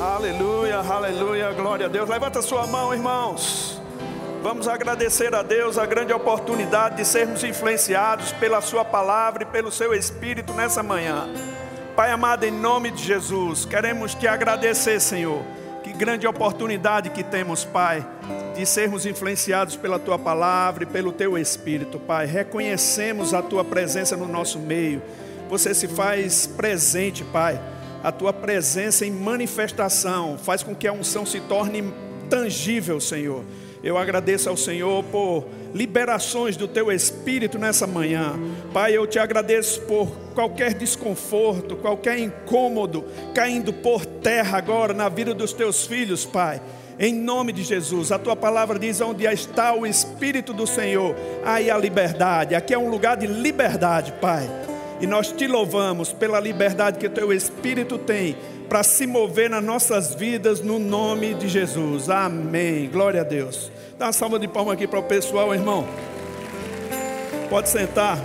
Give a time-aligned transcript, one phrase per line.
[0.00, 2.08] Aleluia, aleluia, glória a Deus.
[2.08, 3.82] Levanta sua mão, irmãos.
[4.40, 9.72] Vamos agradecer a Deus a grande oportunidade de sermos influenciados pela Sua palavra e pelo
[9.72, 11.28] Seu Espírito nessa manhã.
[11.96, 15.42] Pai amado, em nome de Jesus, queremos te agradecer, Senhor.
[15.82, 18.06] Que grande oportunidade que temos, Pai,
[18.54, 22.24] de sermos influenciados pela Tua palavra e pelo Teu Espírito, Pai.
[22.24, 25.02] Reconhecemos a Tua presença no nosso meio.
[25.50, 27.60] Você se faz presente, Pai
[28.02, 31.92] a tua presença em manifestação, faz com que a unção se torne
[32.28, 33.44] tangível, Senhor.
[33.82, 38.34] Eu agradeço ao Senhor por liberações do teu espírito nessa manhã.
[38.72, 45.32] Pai, eu te agradeço por qualquer desconforto, qualquer incômodo caindo por terra agora na vida
[45.32, 46.60] dos teus filhos, Pai.
[46.98, 51.70] Em nome de Jesus, a tua palavra diz: onde está o Espírito do Senhor, aí
[51.70, 52.56] a liberdade.
[52.56, 54.48] Aqui é um lugar de liberdade, Pai.
[55.00, 58.36] E nós te louvamos pela liberdade que o teu Espírito tem
[58.68, 62.10] para se mover nas nossas vidas no nome de Jesus.
[62.10, 62.88] Amém.
[62.90, 63.70] Glória a Deus.
[63.96, 65.86] Dá uma salva de palmas aqui para o pessoal, irmão.
[67.48, 68.18] Pode sentar.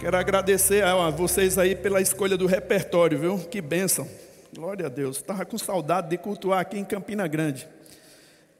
[0.00, 3.38] Quero agradecer a vocês aí pela escolha do repertório, viu?
[3.38, 4.08] Que bênção.
[4.54, 5.18] Glória a Deus.
[5.18, 7.68] Estava com saudade de cultuar aqui em Campina Grande.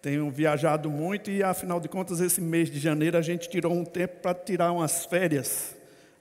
[0.01, 3.85] Tenho viajado muito e, afinal de contas, esse mês de janeiro a gente tirou um
[3.85, 5.76] tempo para tirar umas férias.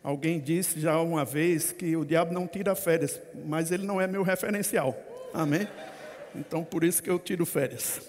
[0.05, 4.05] Alguém disse já uma vez que o diabo não tira férias, mas ele não é
[4.05, 4.95] meu referencial.
[5.33, 5.67] Amém?
[6.35, 7.99] Então por isso que eu tiro férias.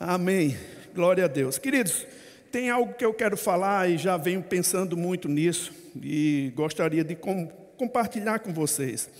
[0.00, 0.56] Amém.
[0.94, 1.58] Glória a Deus.
[1.58, 2.06] Queridos,
[2.50, 5.70] tem algo que eu quero falar e já venho pensando muito nisso
[6.02, 9.10] e gostaria de com, compartilhar com vocês.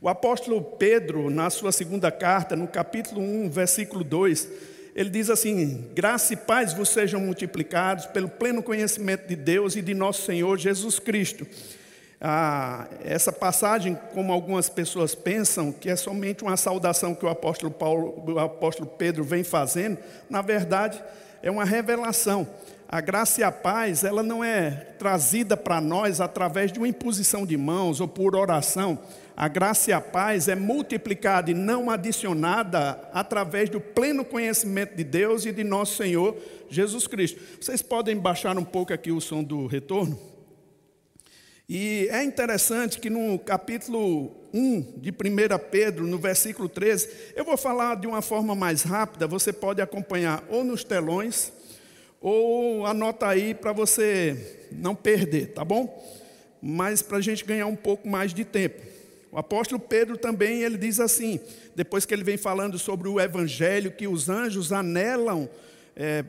[0.00, 4.48] O apóstolo Pedro, na sua segunda carta, no capítulo 1, versículo 2,
[4.94, 9.82] ele diz assim: graça e paz vos sejam multiplicados pelo pleno conhecimento de Deus e
[9.82, 11.46] de nosso Senhor Jesus Cristo.
[12.20, 17.72] Ah, essa passagem, como algumas pessoas pensam, que é somente uma saudação que o apóstolo,
[17.72, 19.98] Paulo, o apóstolo Pedro vem fazendo,
[20.30, 21.02] na verdade
[21.42, 22.46] é uma revelação.
[22.88, 27.44] A graça e a paz, ela não é trazida para nós através de uma imposição
[27.44, 28.98] de mãos ou por oração
[29.36, 35.04] a graça e a paz é multiplicada e não adicionada através do pleno conhecimento de
[35.04, 36.36] Deus e de nosso Senhor
[36.68, 37.40] Jesus Cristo.
[37.60, 40.18] Vocês podem baixar um pouco aqui o som do retorno?
[41.68, 45.14] E é interessante que no capítulo 1 de 1
[45.70, 50.44] Pedro, no versículo 13, eu vou falar de uma forma mais rápida, você pode acompanhar
[50.50, 51.50] ou nos telões,
[52.20, 56.06] ou anota aí para você não perder, tá bom?
[56.60, 58.82] Mas para a gente ganhar um pouco mais de tempo.
[59.32, 61.40] O apóstolo Pedro também ele diz assim,
[61.74, 65.48] depois que ele vem falando sobre o evangelho que os anjos anelam
[65.96, 66.22] é,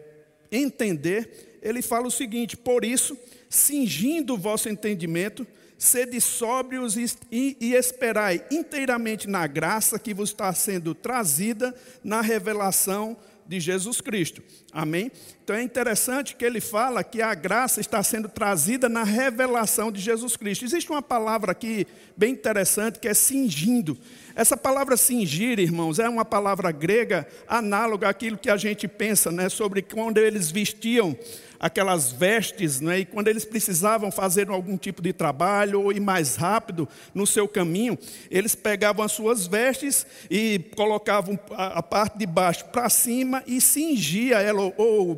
[0.49, 3.17] entender, ele fala o seguinte: por isso,
[3.49, 5.45] cingindo o vosso entendimento,
[5.77, 12.21] sede sóbrios e, e, e esperai inteiramente na graça que vos está sendo trazida na
[12.21, 14.41] revelação de Jesus Cristo.
[14.71, 15.11] Amém?
[15.43, 19.99] Então é interessante que ele fala que a graça está sendo trazida na revelação de
[19.99, 20.63] Jesus Cristo.
[20.65, 23.97] Existe uma palavra aqui bem interessante que é cingindo.
[24.35, 29.49] Essa palavra cingir, irmãos, é uma palavra grega análoga àquilo que a gente pensa, né,
[29.49, 31.15] sobre quando eles vestiam
[31.63, 32.99] aquelas vestes, né?
[32.99, 37.47] e quando eles precisavam fazer algum tipo de trabalho ou ir mais rápido no seu
[37.47, 37.97] caminho,
[38.29, 44.41] eles pegavam as suas vestes e colocavam a, parte de baixo para cima e cingia
[44.41, 45.15] ela, ou, ou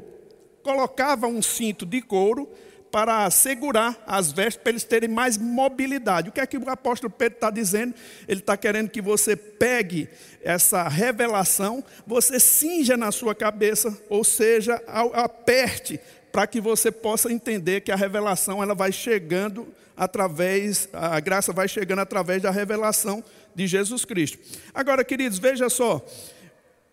[0.61, 2.47] colocava um cinto de couro
[2.95, 6.29] para segurar as vestes, para eles terem mais mobilidade.
[6.29, 7.94] O que é que o apóstolo Pedro está dizendo?
[8.25, 10.07] Ele está querendo que você pegue
[10.41, 14.81] essa revelação, você cinja na sua cabeça, ou seja,
[15.13, 16.00] aperte
[16.35, 19.66] para que você possa entender que a revelação ela vai chegando
[19.96, 23.23] através, a graça vai chegando através da revelação
[23.56, 24.38] de Jesus Cristo.
[24.74, 26.06] Agora, queridos, veja só.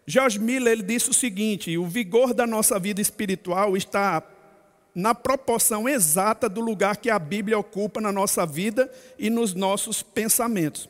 [0.06, 4.22] George Miller ele disse o seguinte: o vigor da nossa vida espiritual está
[4.94, 8.88] na proporção exata do lugar que a Bíblia ocupa na nossa vida
[9.18, 10.88] e nos nossos pensamentos.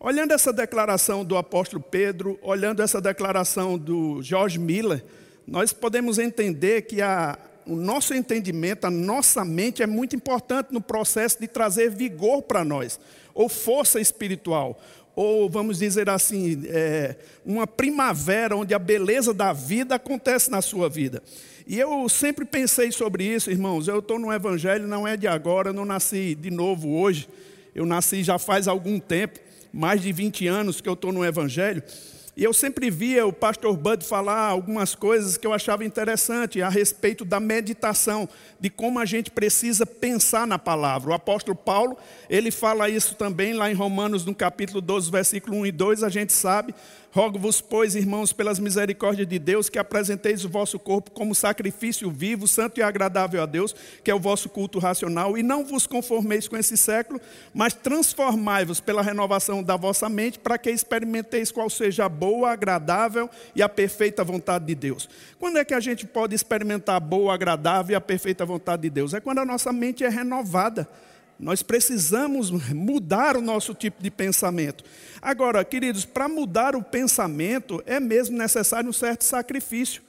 [0.00, 5.04] Olhando essa declaração do apóstolo Pedro, olhando essa declaração do George Miller,
[5.46, 10.80] nós podemos entender que a, o nosso entendimento, a nossa mente é muito importante no
[10.80, 13.00] processo de trazer vigor para nós,
[13.34, 14.80] ou força espiritual,
[15.16, 20.88] ou vamos dizer assim, é, uma primavera onde a beleza da vida acontece na sua
[20.88, 21.22] vida.
[21.66, 23.88] E eu sempre pensei sobre isso, irmãos.
[23.88, 27.26] Eu estou no Evangelho, não é de agora, eu não nasci de novo hoje.
[27.74, 29.40] Eu nasci já faz algum tempo,
[29.72, 31.82] mais de 20 anos que eu estou no Evangelho.
[32.36, 36.68] E eu sempre via o pastor Bud falar algumas coisas que eu achava interessante a
[36.68, 38.28] respeito da meditação,
[38.58, 41.10] de como a gente precisa pensar na palavra.
[41.10, 41.96] O apóstolo Paulo,
[42.28, 46.08] ele fala isso também lá em Romanos, no capítulo 12, versículo 1 e 2, a
[46.08, 46.74] gente sabe
[47.14, 52.48] Rogo-vos, pois, irmãos, pelas misericórdias de Deus, que apresenteis o vosso corpo como sacrifício vivo,
[52.48, 53.72] santo e agradável a Deus,
[54.02, 57.20] que é o vosso culto racional, e não vos conformeis com esse século,
[57.54, 63.30] mas transformai-vos pela renovação da vossa mente, para que experimenteis qual seja a boa, agradável
[63.54, 65.08] e a perfeita vontade de Deus.
[65.38, 68.90] Quando é que a gente pode experimentar a boa, agradável e a perfeita vontade de
[68.90, 69.14] Deus?
[69.14, 70.88] É quando a nossa mente é renovada.
[71.38, 74.84] Nós precisamos mudar o nosso tipo de pensamento.
[75.20, 80.02] Agora, queridos, para mudar o pensamento é mesmo necessário um certo sacrifício.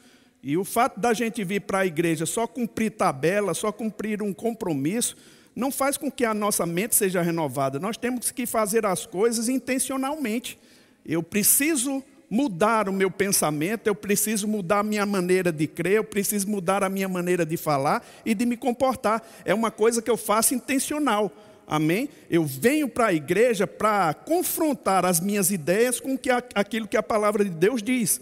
[0.44, 4.32] E o fato da gente vir para a igreja só cumprir tabela, só cumprir um
[4.32, 5.18] compromisso,
[5.56, 7.80] não faz com que a nossa mente seja renovada.
[7.80, 10.60] Nós temos que fazer as coisas intencionalmente.
[11.04, 16.04] Eu preciso mudar o meu pensamento, eu preciso mudar a minha maneira de crer, eu
[16.04, 19.26] preciso mudar a minha maneira de falar e de me comportar.
[19.44, 21.32] É uma coisa que eu faço intencional.
[21.68, 22.10] Amém?
[22.30, 27.04] Eu venho para a igreja para confrontar as minhas ideias com que, aquilo que a
[27.04, 28.22] palavra de Deus diz.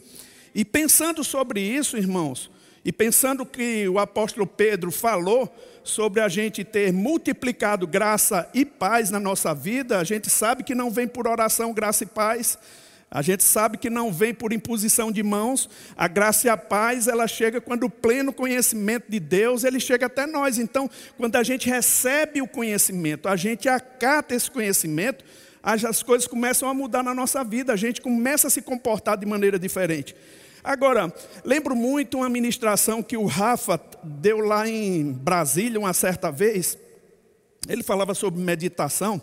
[0.56, 2.50] E pensando sobre isso, irmãos,
[2.86, 5.54] e pensando que o apóstolo Pedro falou
[5.84, 10.76] sobre a gente ter multiplicado graça e paz na nossa vida, a gente sabe que
[10.76, 12.58] não vem por oração graça e paz,
[13.14, 17.08] a gente sabe que não vem por imposição de mãos, a graça e a paz,
[17.08, 20.58] ela chega quando o pleno conhecimento de Deus, ele chega até nós.
[20.58, 25.24] Então, quando a gente recebe o conhecimento, a gente acata esse conhecimento,
[25.62, 29.28] as coisas começam a mudar na nossa vida, a gente começa a se comportar de
[29.28, 30.16] maneira diferente.
[30.64, 31.14] Agora,
[31.46, 36.80] lembro muito uma ministração que o Rafa deu lá em Brasília uma certa vez.
[37.70, 39.22] Ele falava sobre meditação.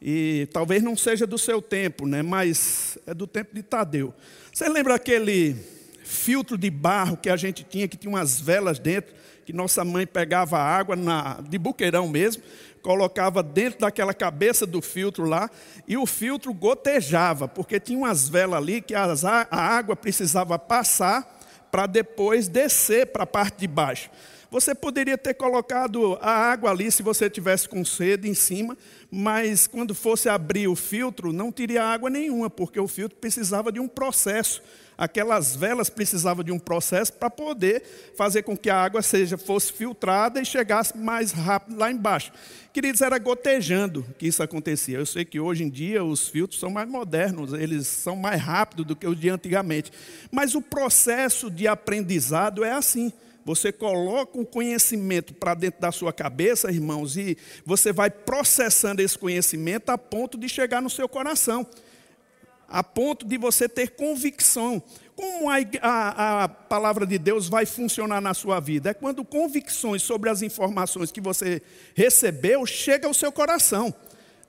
[0.00, 2.22] E talvez não seja do seu tempo, né?
[2.22, 4.14] mas é do tempo de Tadeu.
[4.52, 5.56] Você lembra aquele
[6.04, 9.14] filtro de barro que a gente tinha, que tinha umas velas dentro,
[9.44, 12.42] que nossa mãe pegava água na, de buqueirão mesmo,
[12.82, 15.50] colocava dentro daquela cabeça do filtro lá,
[15.88, 21.36] e o filtro gotejava, porque tinha umas velas ali que as, a água precisava passar
[21.70, 24.10] para depois descer para a parte de baixo.
[24.50, 28.76] Você poderia ter colocado a água ali se você tivesse com sede em cima,
[29.10, 33.80] mas quando fosse abrir o filtro, não teria água nenhuma, porque o filtro precisava de
[33.80, 34.62] um processo.
[34.98, 37.82] Aquelas velas precisavam de um processo para poder
[38.16, 42.32] fazer com que a água seja fosse filtrada e chegasse mais rápido lá embaixo.
[42.72, 44.96] Queridos, era gotejando que isso acontecia.
[44.96, 48.86] Eu sei que hoje em dia os filtros são mais modernos, eles são mais rápidos
[48.86, 49.92] do que os de antigamente.
[50.30, 53.12] Mas o processo de aprendizado é assim.
[53.46, 59.16] Você coloca o conhecimento para dentro da sua cabeça, irmãos, e você vai processando esse
[59.16, 61.64] conhecimento a ponto de chegar no seu coração,
[62.68, 64.82] a ponto de você ter convicção.
[65.14, 68.90] Como a, a, a palavra de Deus vai funcionar na sua vida?
[68.90, 71.62] É quando convicções sobre as informações que você
[71.94, 73.94] recebeu chegam ao seu coração.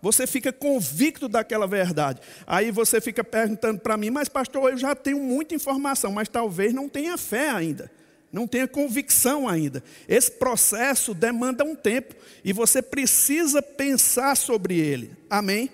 [0.02, 2.20] Você fica convicto daquela verdade.
[2.48, 6.74] Aí você fica perguntando para mim, mas pastor, eu já tenho muita informação, mas talvez
[6.74, 7.92] não tenha fé ainda
[8.38, 9.84] não tenha convicção ainda.
[10.08, 12.14] Esse processo demanda um tempo
[12.44, 15.12] e você precisa pensar sobre ele.
[15.28, 15.72] Amém?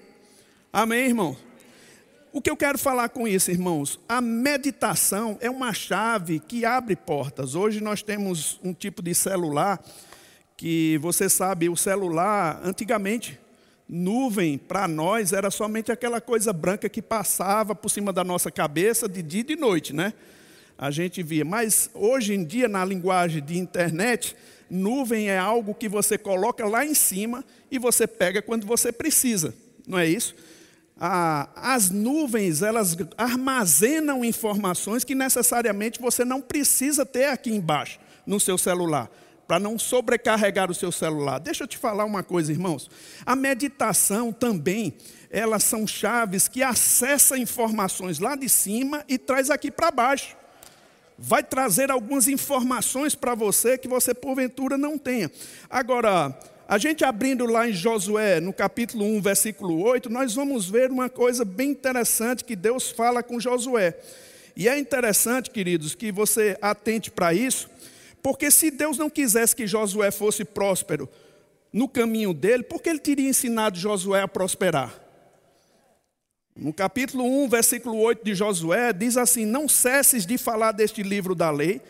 [0.71, 1.36] Amém, irmão?
[2.31, 4.00] O que eu quero falar com isso, irmãos?
[4.07, 7.54] A meditação é uma chave que abre portas.
[7.54, 9.83] Hoje nós temos um tipo de celular
[10.56, 13.38] que você sabe, o celular, antigamente,
[13.89, 19.09] nuvem para nós era somente aquela coisa branca que passava por cima da nossa cabeça
[19.09, 20.14] de dia e de noite, né?
[20.77, 21.45] A gente via.
[21.45, 24.35] Mas hoje em dia, na linguagem de internet,
[24.69, 29.53] nuvem é algo que você coloca lá em cima e você pega quando você precisa,
[29.87, 30.35] não é isso?
[31.56, 38.57] as nuvens, elas armazenam informações que necessariamente você não precisa ter aqui embaixo, no seu
[38.57, 39.11] celular,
[39.45, 41.39] para não sobrecarregar o seu celular.
[41.39, 42.89] Deixa eu te falar uma coisa, irmãos.
[43.25, 44.94] A meditação também,
[45.30, 50.37] elas são chaves que acessam informações lá de cima e traz aqui para baixo
[51.17, 55.31] vai trazer algumas informações para você que você porventura não tenha.
[55.69, 60.89] Agora, a gente abrindo lá em Josué, no capítulo 1, versículo 8, nós vamos ver
[60.89, 63.95] uma coisa bem interessante que Deus fala com Josué.
[64.55, 67.69] E é interessante, queridos, que você atente para isso,
[68.21, 71.09] porque se Deus não quisesse que Josué fosse próspero
[71.71, 75.03] no caminho dele, por que ele teria ensinado Josué a prosperar?
[76.56, 81.33] No capítulo 1, versículo 8 de Josué, diz assim: Não cesses de falar deste livro
[81.33, 81.81] da lei,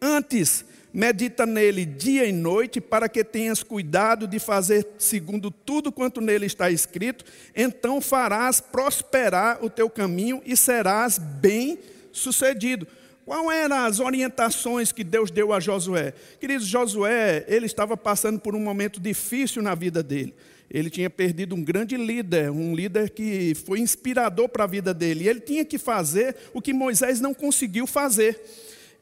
[0.00, 6.20] antes medita nele dia e noite, para que tenhas cuidado de fazer segundo tudo quanto
[6.20, 7.24] nele está escrito,
[7.56, 11.78] então farás prosperar o teu caminho e serás bem
[12.12, 12.86] sucedido.
[13.24, 16.12] Qual eram as orientações que Deus deu a Josué?
[16.40, 20.34] Queridos, Josué, ele estava passando por um momento difícil na vida dele.
[20.70, 25.24] Ele tinha perdido um grande líder, um líder que foi inspirador para a vida dele.
[25.24, 28.40] E ele tinha que fazer o que Moisés não conseguiu fazer.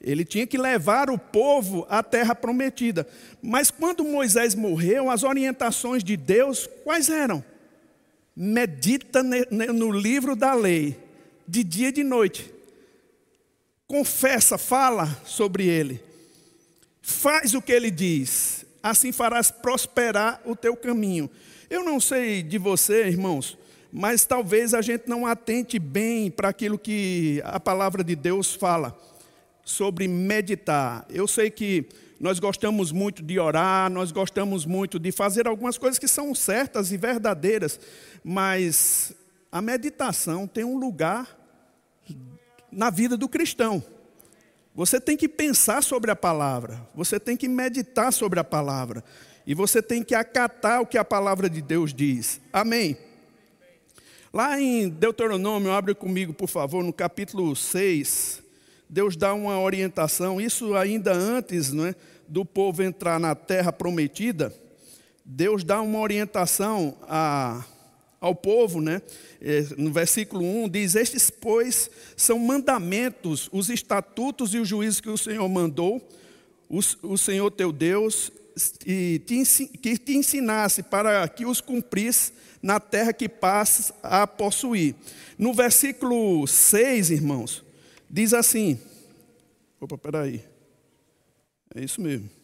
[0.00, 3.06] Ele tinha que levar o povo à terra prometida.
[3.42, 7.44] Mas quando Moisés morreu, as orientações de Deus quais eram?
[8.34, 10.96] Medita no livro da lei,
[11.46, 12.50] de dia e de noite.
[13.86, 16.00] Confessa, fala sobre ele.
[17.02, 21.28] Faz o que ele diz, assim farás prosperar o teu caminho.
[21.70, 23.58] Eu não sei de você, irmãos,
[23.92, 28.98] mas talvez a gente não atente bem para aquilo que a palavra de Deus fala
[29.62, 31.04] sobre meditar.
[31.10, 31.86] Eu sei que
[32.18, 36.90] nós gostamos muito de orar, nós gostamos muito de fazer algumas coisas que são certas
[36.90, 37.78] e verdadeiras,
[38.24, 39.12] mas
[39.52, 41.38] a meditação tem um lugar
[42.72, 43.84] na vida do cristão.
[44.78, 49.02] Você tem que pensar sobre a palavra, você tem que meditar sobre a palavra,
[49.44, 52.40] e você tem que acatar o que a palavra de Deus diz.
[52.52, 52.96] Amém.
[54.32, 58.40] Lá em Deuteronômio, abre comigo, por favor, no capítulo 6.
[58.88, 61.92] Deus dá uma orientação, isso ainda antes é,
[62.28, 64.54] do povo entrar na terra prometida,
[65.24, 67.64] Deus dá uma orientação a,
[68.20, 69.00] ao povo, né?
[69.40, 75.10] É, no versículo 1 diz: Estes, pois, são mandamentos, os estatutos e os juízos que
[75.10, 76.06] o Senhor mandou,
[76.68, 78.30] o, Senhor teu Deus,
[78.86, 79.20] e
[79.80, 82.32] que te ensinasse para que os cumprisse
[82.62, 84.94] na terra que passas a possuir.
[85.38, 87.64] No versículo 6, irmãos,
[88.10, 88.78] diz assim:
[89.80, 90.44] opa, peraí.
[91.74, 92.37] É isso mesmo.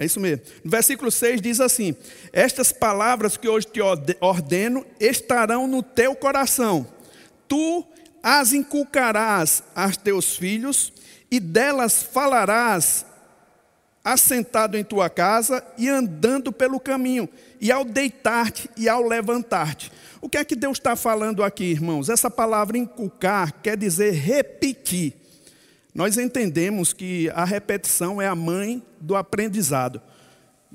[0.00, 0.42] É isso mesmo.
[0.64, 1.94] No versículo 6 diz assim:
[2.32, 3.80] Estas palavras que hoje te
[4.18, 6.86] ordeno estarão no teu coração,
[7.46, 7.84] tu
[8.22, 10.90] as inculcarás aos teus filhos,
[11.30, 13.04] e delas falarás
[14.02, 17.28] assentado em tua casa e andando pelo caminho,
[17.60, 19.92] e ao deitar-te e ao levantar-te.
[20.18, 22.08] O que é que Deus está falando aqui, irmãos?
[22.08, 25.19] Essa palavra inculcar quer dizer repetir.
[25.94, 30.00] Nós entendemos que a repetição é a mãe do aprendizado.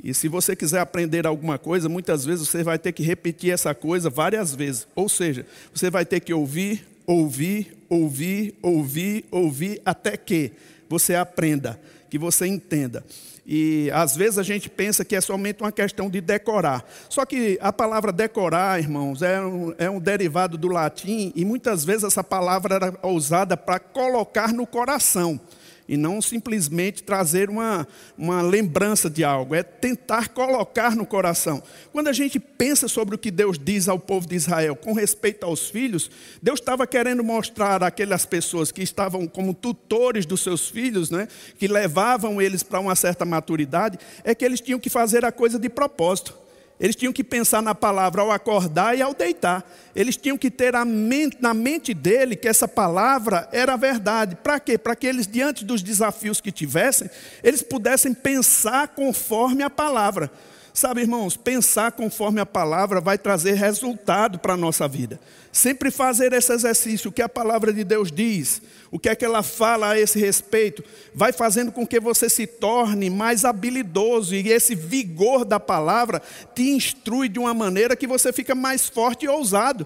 [0.03, 3.73] E se você quiser aprender alguma coisa, muitas vezes você vai ter que repetir essa
[3.73, 4.87] coisa várias vezes.
[4.95, 10.51] Ou seja, você vai ter que ouvir, ouvir, ouvir, ouvir, ouvir, até que
[10.89, 11.79] você aprenda
[12.15, 13.03] que você entenda.
[13.45, 16.85] E às vezes a gente pensa que é somente uma questão de decorar.
[17.09, 21.83] Só que a palavra decorar, irmãos, é um, é um derivado do latim e muitas
[21.83, 25.39] vezes essa palavra era usada para colocar no coração
[25.87, 27.87] e não simplesmente trazer uma,
[28.17, 31.61] uma lembrança de algo, é tentar colocar no coração.
[31.91, 35.45] Quando a gente pensa sobre o que Deus diz ao povo de Israel com respeito
[35.45, 36.09] aos filhos,
[36.41, 41.27] Deus estava querendo mostrar àquelas pessoas que estavam como tutores dos seus filhos, né,
[41.57, 45.59] que levavam eles para uma certa maturidade, é que eles tinham que fazer a coisa
[45.59, 46.44] de propósito.
[46.79, 49.63] Eles tinham que pensar na palavra ao acordar e ao deitar.
[49.95, 54.35] Eles tinham que ter mente, na mente dele que essa palavra era verdade.
[54.35, 54.77] Para quê?
[54.77, 57.09] Para que eles, diante dos desafios que tivessem,
[57.41, 60.29] eles pudessem pensar conforme a palavra.
[60.73, 65.17] Sabe, irmãos, pensar conforme a palavra vai trazer resultado para a nossa vida.
[65.49, 68.61] Sempre fazer esse exercício, o que a palavra de Deus diz,
[68.91, 72.47] o que é que ela fala a esse respeito, vai fazendo com que você se
[72.47, 76.21] torne mais habilidoso e esse vigor da palavra
[76.53, 79.85] te instrui de uma maneira que você fica mais forte e ousado.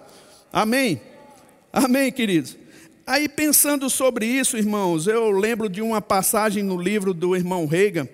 [0.51, 1.01] Amém?
[1.71, 2.57] Amém, queridos?
[3.05, 8.07] Aí pensando sobre isso, irmãos, eu lembro de uma passagem no livro do irmão Reagan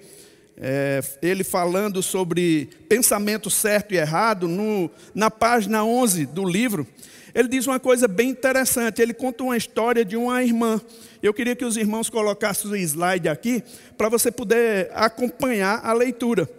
[0.58, 6.88] é, ele falando sobre pensamento certo e errado, no, na página 11 do livro,
[7.34, 9.02] ele diz uma coisa bem interessante.
[9.02, 10.80] Ele conta uma história de uma irmã.
[11.22, 13.62] Eu queria que os irmãos colocassem o slide aqui,
[13.98, 16.50] para você poder acompanhar a leitura.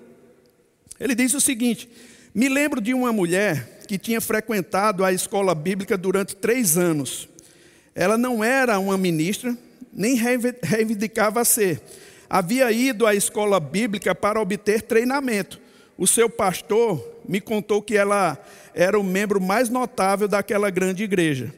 [1.00, 1.88] Ele diz o seguinte:
[2.34, 7.26] Me lembro de uma mulher que tinha frequentado a escola bíblica durante três anos.
[7.94, 9.56] Ela não era uma ministra,
[9.90, 10.14] nem
[10.62, 11.80] reivindicava ser
[12.28, 15.60] havia ido à escola bíblica para obter treinamento.
[15.98, 18.38] O seu pastor me contou que ela
[18.74, 21.52] era o membro mais notável daquela grande igreja.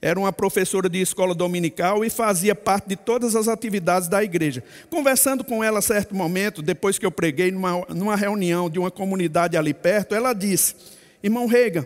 [0.00, 4.62] Era uma professora de escola dominical e fazia parte de todas as atividades da igreja.
[4.88, 8.92] Conversando com ela a certo momento, depois que eu preguei numa, numa reunião de uma
[8.92, 10.76] comunidade ali perto, ela disse:
[11.20, 11.84] Irmão Reagan,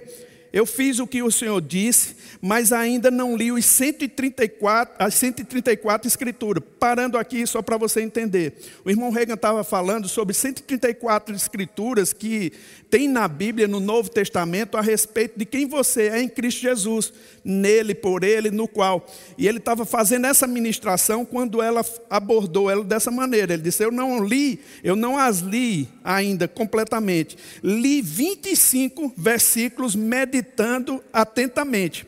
[0.52, 6.06] eu fiz o que o Senhor disse, mas ainda não li os 134, as 134
[6.06, 6.62] escrituras.
[6.78, 8.54] Parando aqui só para você entender.
[8.84, 12.52] O irmão Reagan estava falando sobre 134 escrituras que
[12.90, 17.10] tem na Bíblia, no Novo Testamento, a respeito de quem você é em Cristo Jesus,
[17.42, 19.06] nele, por ele, no qual.
[19.38, 23.54] E ele estava fazendo essa ministração quando ela abordou ela dessa maneira.
[23.54, 27.38] Ele disse: Eu não li, eu não as li ainda completamente.
[27.62, 29.94] Li 25 versículos
[30.42, 32.06] meditando atentamente.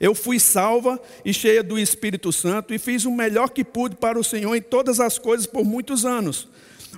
[0.00, 4.18] Eu fui salva e cheia do Espírito Santo e fiz o melhor que pude para
[4.18, 6.48] o Senhor em todas as coisas por muitos anos.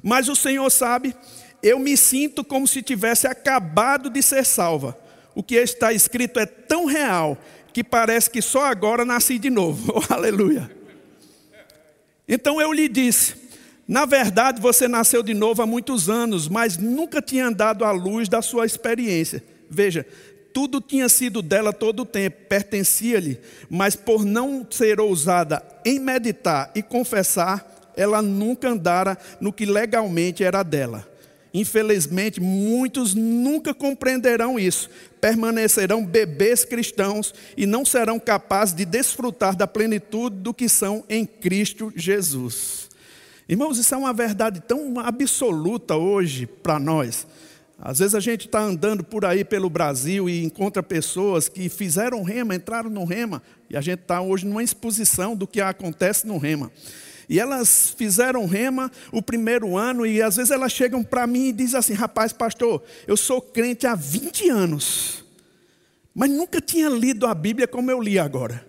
[0.03, 1.15] Mas o Senhor sabe
[1.61, 4.97] eu me sinto como se tivesse acabado de ser salva.
[5.35, 7.37] O que está escrito é tão real
[7.73, 9.93] que parece que só agora nasci de novo.
[9.99, 10.71] Oh, aleluia.
[12.29, 13.35] Então eu lhe disse:
[13.87, 18.29] na verdade você nasceu de novo há muitos anos, mas nunca tinha andado à luz
[18.29, 19.43] da sua experiência.
[19.71, 20.07] Veja,
[20.52, 26.71] tudo tinha sido dela todo o tempo, pertencia-lhe, mas por não ser ousada em meditar
[26.75, 31.07] e confessar, ela nunca andara no que legalmente era dela.
[31.52, 34.90] Infelizmente, muitos nunca compreenderão isso,
[35.21, 41.25] permanecerão bebês cristãos e não serão capazes de desfrutar da plenitude do que são em
[41.25, 42.88] Cristo Jesus.
[43.49, 47.26] Irmãos, isso é uma verdade tão absoluta hoje para nós.
[47.81, 52.25] Às vezes a gente está andando por aí pelo Brasil e encontra pessoas que fizeram
[52.25, 56.39] rema, entraram no rema, e a gente está hoje numa exposição do que acontece no
[56.39, 56.73] rema.
[57.29, 61.53] E elas fizeram rema o primeiro ano, e às vezes elas chegam para mim e
[61.53, 65.25] dizem assim: rapaz, pastor, eu sou crente há 20 anos,
[66.13, 68.67] mas nunca tinha lido a Bíblia como eu li agora.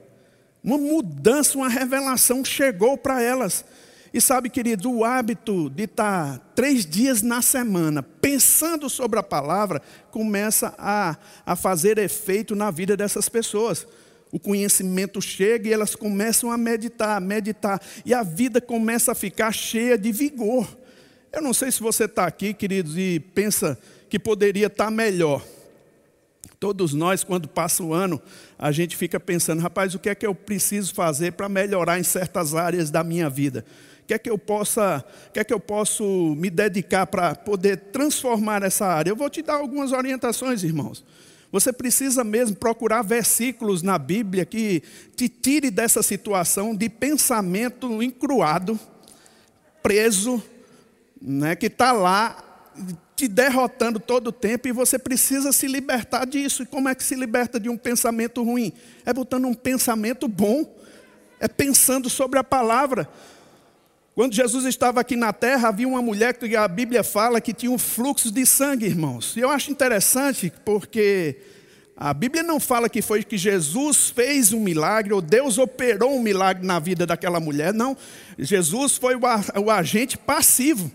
[0.63, 3.65] Uma mudança, uma revelação chegou para elas.
[4.13, 9.81] E sabe, querido, o hábito de estar três dias na semana pensando sobre a palavra
[10.11, 13.85] começa a, a fazer efeito na vida dessas pessoas
[14.31, 19.15] o conhecimento chega e elas começam a meditar, a meditar, e a vida começa a
[19.15, 20.67] ficar cheia de vigor.
[21.31, 25.43] Eu não sei se você está aqui, queridos, e pensa que poderia estar tá melhor.
[26.59, 28.21] Todos nós, quando passa o ano,
[28.57, 32.03] a gente fica pensando, rapaz, o que é que eu preciso fazer para melhorar em
[32.03, 33.65] certas áreas da minha vida?
[34.09, 36.03] Que é que eu possa, que é que eu posso
[36.35, 39.11] me dedicar para poder transformar essa área?
[39.11, 41.05] Eu vou te dar algumas orientações, irmãos.
[41.51, 44.81] Você precisa mesmo procurar versículos na Bíblia que
[45.15, 48.79] te tire dessa situação de pensamento encruado,
[49.83, 50.41] preso,
[51.21, 52.71] né, que está lá
[53.15, 56.63] te derrotando todo o tempo e você precisa se libertar disso.
[56.63, 58.73] E como é que se liberta de um pensamento ruim?
[59.05, 60.65] É botando um pensamento bom,
[61.39, 63.07] é pensando sobre a palavra.
[64.19, 67.71] Quando Jesus estava aqui na terra, havia uma mulher que a Bíblia fala que tinha
[67.71, 69.33] um fluxo de sangue, irmãos.
[69.37, 71.37] E eu acho interessante porque
[71.95, 76.21] a Bíblia não fala que foi que Jesus fez um milagre ou Deus operou um
[76.21, 77.95] milagre na vida daquela mulher, não.
[78.37, 80.91] Jesus foi o, agente passivo.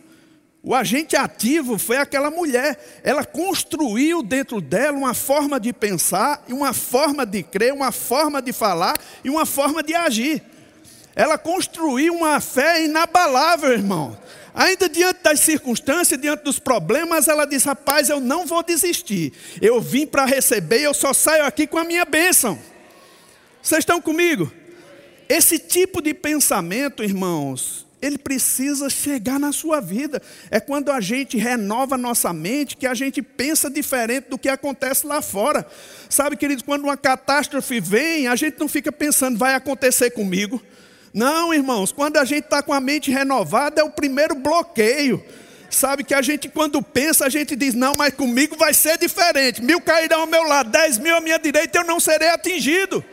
[0.63, 2.79] O agente ativo foi aquela mulher.
[3.03, 8.53] Ela construiu dentro dela uma forma de pensar, uma forma de crer, uma forma de
[8.53, 10.43] falar e uma forma de agir.
[11.17, 14.19] Ela construiu uma fé inabalável, irmão.
[14.55, 19.33] Ainda diante das circunstâncias, diante dos problemas, ela diz: Rapaz, eu não vou desistir.
[19.61, 22.59] Eu vim para receber, eu só saio aqui com a minha bênção.
[23.61, 24.53] Vocês estão comigo?
[25.29, 30.21] Esse tipo de pensamento, irmãos, ele precisa chegar na sua vida.
[30.51, 35.07] É quando a gente renova nossa mente que a gente pensa diferente do que acontece
[35.07, 35.67] lá fora.
[36.09, 40.63] Sabe, queridos, quando uma catástrofe vem, a gente não fica pensando, vai acontecer comigo.
[41.15, 45.25] Não, irmãos, quando a gente está com a mente renovada, é o primeiro bloqueio.
[45.71, 49.63] Sabe que a gente, quando pensa, a gente diz: não, mas comigo vai ser diferente.
[49.63, 53.05] Mil cairão ao meu lado, dez mil à minha direita, eu não serei atingido.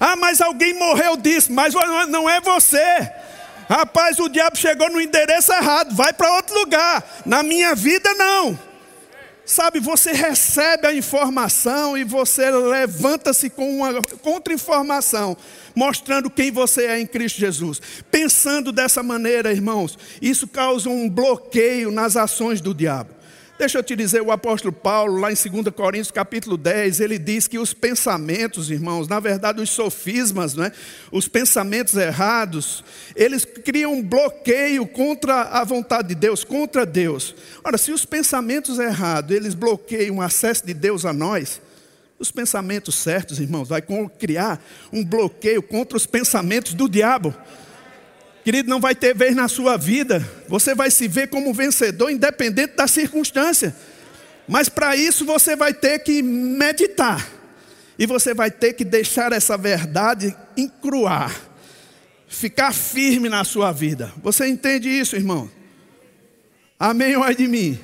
[0.00, 1.74] Ah, mas alguém morreu disso, mas
[2.08, 3.12] não é você.
[3.68, 7.22] Rapaz, o diabo chegou no endereço errado, vai para outro lugar.
[7.26, 8.58] Na minha vida, não.
[9.44, 15.36] Sabe, você recebe a informação e você levanta-se com uma contra-informação
[15.74, 17.80] mostrando quem você é em Cristo Jesus.
[18.10, 23.22] Pensando dessa maneira, irmãos, isso causa um bloqueio nas ações do diabo.
[23.62, 27.46] Deixa eu te dizer, o apóstolo Paulo, lá em 2 Coríntios capítulo 10, ele diz
[27.46, 30.72] que os pensamentos, irmãos, na verdade os sofismas, né,
[31.12, 32.82] os pensamentos errados,
[33.14, 37.36] eles criam um bloqueio contra a vontade de Deus, contra Deus.
[37.62, 41.60] Ora, se os pensamentos errados, eles bloqueiam o acesso de Deus a nós,
[42.22, 43.82] os pensamentos certos, irmãos, vai
[44.18, 47.34] criar um bloqueio contra os pensamentos do diabo.
[48.44, 50.26] Querido, não vai ter vez na sua vida.
[50.48, 53.74] Você vai se ver como vencedor, independente da circunstância.
[54.48, 57.28] Mas para isso você vai ter que meditar.
[57.98, 61.34] E você vai ter que deixar essa verdade encruar.
[62.28, 64.12] Ficar firme na sua vida.
[64.22, 65.50] Você entende isso, irmão?
[66.78, 67.78] Amém ou é de mim?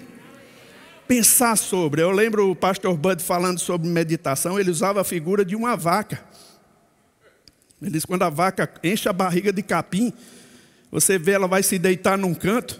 [1.08, 2.02] Pensar sobre.
[2.02, 6.22] Eu lembro o pastor Bud falando sobre meditação, ele usava a figura de uma vaca.
[7.80, 10.12] Ele diz: quando a vaca enche a barriga de capim,
[10.92, 12.78] você vê ela vai se deitar num canto,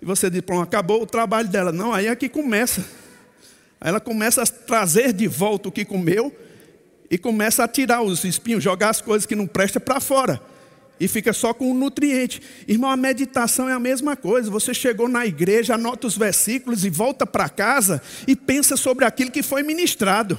[0.00, 1.70] e você diz: pronto, acabou o trabalho dela.
[1.70, 2.80] Não, aí é que começa.
[3.78, 6.34] Aí ela começa a trazer de volta o que comeu
[7.10, 10.40] e começa a tirar os espinhos, jogar as coisas que não prestam para fora.
[10.98, 12.40] E fica só com o nutriente.
[12.66, 14.50] Irmão, a meditação é a mesma coisa.
[14.50, 19.30] Você chegou na igreja, anota os versículos e volta para casa e pensa sobre aquilo
[19.30, 20.38] que foi ministrado.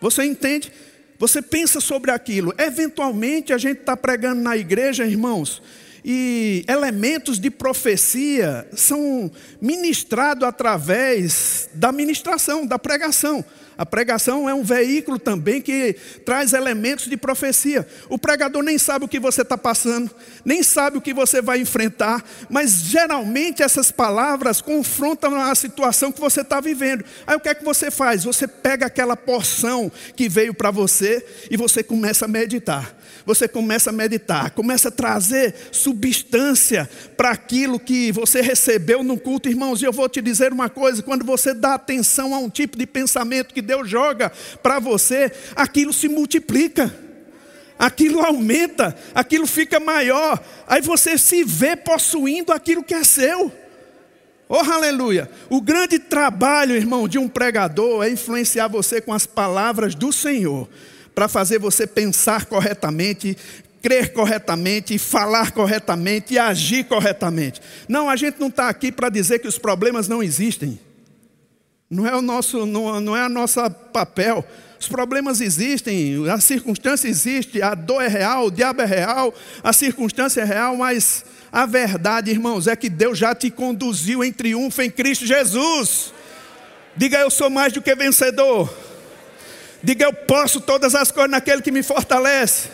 [0.00, 0.70] Você entende?
[1.18, 2.54] Você pensa sobre aquilo.
[2.58, 5.62] Eventualmente a gente está pregando na igreja, irmãos,
[6.04, 13.44] e elementos de profecia são ministrados através da ministração, da pregação.
[13.78, 17.86] A pregação é um veículo também que traz elementos de profecia.
[18.08, 20.10] O pregador nem sabe o que você está passando,
[20.44, 26.20] nem sabe o que você vai enfrentar, mas geralmente essas palavras confrontam a situação que
[26.20, 27.04] você está vivendo.
[27.24, 28.24] Aí o que é que você faz?
[28.24, 33.90] Você pega aquela porção que veio para você e você começa a meditar você começa
[33.90, 39.82] a meditar, começa a trazer substância para aquilo que você recebeu no culto, irmãos.
[39.82, 42.86] E eu vou te dizer uma coisa: quando você dá atenção a um tipo de
[42.86, 47.08] pensamento que Deus joga para você, aquilo se multiplica
[47.78, 53.52] aquilo aumenta, aquilo fica maior, aí você se vê possuindo aquilo que é seu.
[54.48, 55.30] Oh, aleluia!
[55.50, 60.68] O grande trabalho, irmão, de um pregador é influenciar você com as palavras do Senhor
[61.18, 63.36] para fazer você pensar corretamente,
[63.82, 67.60] crer corretamente, falar corretamente e agir corretamente.
[67.88, 70.78] Não, a gente não está aqui para dizer que os problemas não existem.
[71.90, 74.46] Não é o nosso, não, não é a nossa papel.
[74.78, 79.72] Os problemas existem, a circunstância existe, a dor é real, o diabo é real, a
[79.72, 84.82] circunstância é real, mas a verdade, irmãos, é que Deus já te conduziu em triunfo
[84.82, 86.12] em Cristo Jesus.
[86.96, 88.72] Diga, eu sou mais do que vencedor.
[89.82, 92.68] Diga eu posso todas as coisas naquele que me fortalece.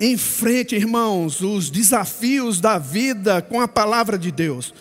[0.00, 4.72] Enfrente, irmãos, os desafios da vida com a palavra de Deus.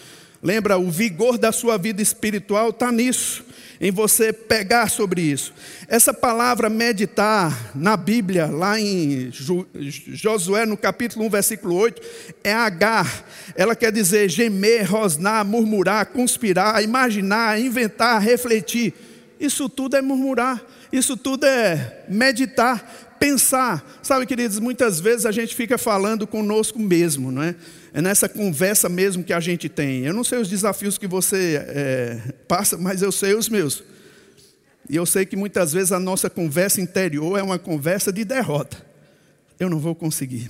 [0.42, 3.44] Lembra, o vigor da sua vida espiritual está nisso,
[3.82, 5.52] em você pegar sobre isso.
[5.88, 12.02] Essa palavra meditar na Bíblia, lá em Josué, no capítulo 1, versículo 8,
[12.44, 13.26] é agar.
[13.56, 18.94] Ela quer dizer gemer, rosnar, murmurar, conspirar, imaginar, inventar, refletir.
[19.40, 20.64] Isso tudo é murmurar.
[20.92, 24.00] Isso tudo é meditar, pensar.
[24.02, 27.56] Sabe, queridos, muitas vezes a gente fica falando conosco mesmo, não é?
[27.94, 30.06] É nessa conversa mesmo que a gente tem.
[30.06, 33.84] Eu não sei os desafios que você é, passa, mas eu sei os meus.
[34.90, 38.86] E eu sei que muitas vezes a nossa conversa interior é uma conversa de derrota.
[39.60, 40.50] Eu não vou conseguir.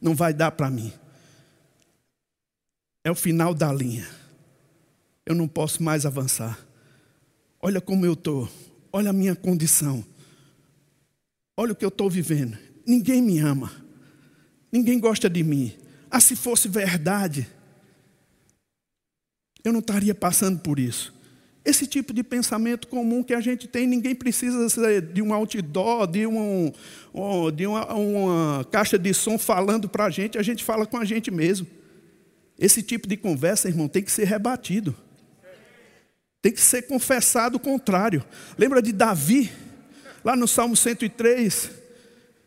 [0.00, 0.92] Não vai dar para mim.
[3.04, 4.06] É o final da linha.
[5.24, 6.58] Eu não posso mais avançar.
[7.60, 8.48] Olha como eu estou.
[8.96, 10.02] Olha a minha condição.
[11.54, 12.56] Olha o que eu estou vivendo.
[12.86, 13.70] Ninguém me ama.
[14.72, 15.74] Ninguém gosta de mim.
[16.10, 17.46] Ah, se fosse verdade,
[19.62, 21.12] eu não estaria passando por isso.
[21.62, 24.66] Esse tipo de pensamento comum que a gente tem, ninguém precisa
[25.02, 26.72] de um outdoor, de, um,
[27.54, 31.04] de uma, uma caixa de som falando para a gente, a gente fala com a
[31.04, 31.66] gente mesmo.
[32.58, 34.96] Esse tipo de conversa, irmão, tem que ser rebatido.
[36.46, 38.24] Tem que ser confessado o contrário.
[38.56, 39.50] Lembra de Davi,
[40.22, 41.72] lá no Salmo 103?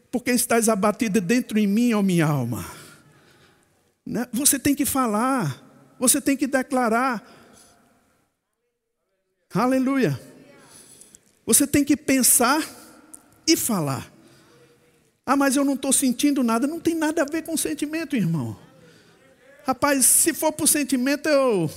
[0.09, 2.65] Porque estás abatida dentro em mim, ó minha alma.
[4.05, 4.25] Né?
[4.31, 5.61] Você tem que falar,
[5.99, 7.21] você tem que declarar.
[9.53, 10.17] Aleluia.
[11.45, 12.65] Você tem que pensar
[13.45, 14.09] e falar.
[15.25, 16.65] Ah, mas eu não estou sentindo nada.
[16.65, 18.57] Não tem nada a ver com sentimento, irmão.
[19.65, 21.69] Rapaz, se for por sentimento, eu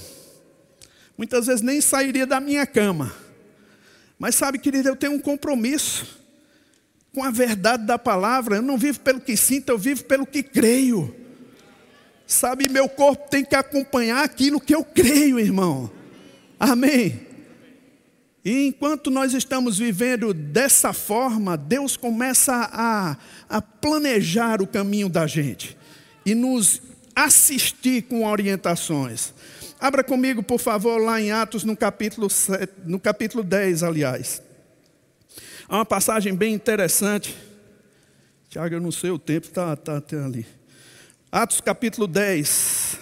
[1.17, 3.13] muitas vezes nem sairia da minha cama.
[4.19, 6.21] Mas sabe, querido, eu tenho um compromisso
[7.13, 8.57] com a verdade da palavra.
[8.57, 11.15] Eu não vivo pelo que sinto, eu vivo pelo que creio.
[12.27, 15.91] Sabe, meu corpo tem que acompanhar aquilo que eu creio, irmão.
[16.59, 17.27] Amém.
[18.45, 23.17] E enquanto nós estamos vivendo dessa forma, Deus começa a,
[23.49, 25.77] a planejar o caminho da gente
[26.27, 26.81] e nos
[27.15, 29.33] assistir com orientações.
[29.83, 34.41] Abra comigo, por favor, lá em Atos, no capítulo, 7, no capítulo 10, aliás.
[35.69, 37.37] Há uma passagem bem interessante.
[38.49, 40.47] Tiago, eu não sei o tempo, está tá, tá ali.
[41.33, 42.97] Atos capítulo 10.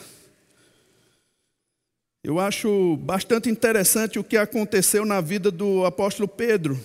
[2.24, 6.80] Eu acho bastante interessante o que aconteceu na vida do apóstolo Pedro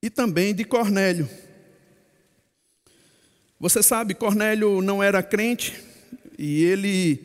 [0.00, 1.28] e também de Cornélio.
[3.58, 5.90] Você sabe, Cornélio não era crente
[6.38, 7.16] e ele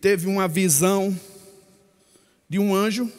[0.00, 1.18] teve uma visão
[2.48, 3.10] de um anjo,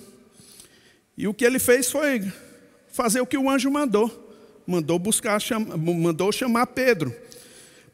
[1.18, 2.22] e o que ele fez foi
[2.90, 4.24] fazer o que o anjo mandou.
[4.68, 5.40] Mandou buscar,
[5.78, 7.16] mandou chamar Pedro.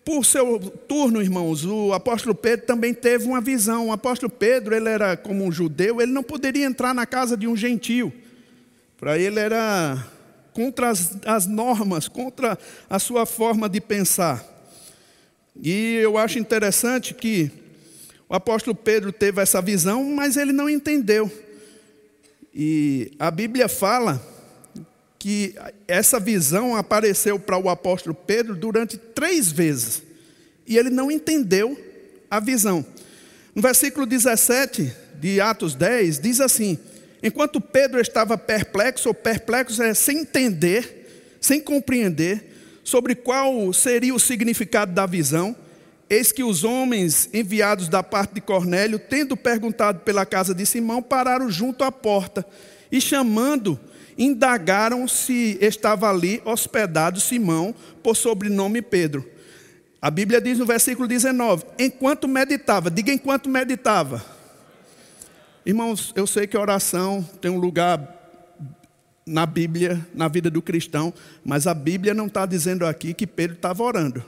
[0.03, 3.87] Por seu turno, irmãos, o apóstolo Pedro também teve uma visão.
[3.87, 7.47] O apóstolo Pedro, ele era como um judeu, ele não poderia entrar na casa de
[7.47, 8.11] um gentio.
[8.97, 10.07] Para ele era
[10.53, 12.57] contra as, as normas, contra
[12.89, 14.43] a sua forma de pensar.
[15.59, 17.51] E eu acho interessante que
[18.29, 21.31] o apóstolo Pedro teve essa visão, mas ele não entendeu.
[22.53, 24.21] E a Bíblia fala
[25.19, 25.55] que
[25.87, 30.01] essa visão apareceu para o apóstolo Pedro durante três vezes.
[30.65, 31.77] E ele não entendeu
[32.29, 32.85] a visão.
[33.53, 36.79] No versículo 17 de Atos 10, diz assim:
[37.21, 42.50] Enquanto Pedro estava perplexo, ou perplexo é sem entender, sem compreender,
[42.83, 45.55] sobre qual seria o significado da visão,
[46.09, 51.01] eis que os homens enviados da parte de Cornélio, tendo perguntado pela casa de Simão,
[51.01, 52.45] pararam junto à porta
[52.91, 53.79] e chamando
[54.17, 59.25] indagaram se estava ali hospedado Simão, por sobrenome Pedro.
[60.01, 64.23] A Bíblia diz no versículo 19: enquanto meditava, diga enquanto meditava.
[65.65, 68.20] Irmãos, eu sei que oração tem um lugar
[69.25, 73.55] na Bíblia, na vida do cristão, mas a Bíblia não está dizendo aqui que Pedro
[73.55, 74.23] estava orando.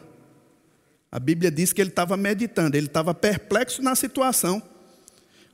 [1.11, 4.61] A Bíblia diz que ele estava meditando, ele estava perplexo na situação,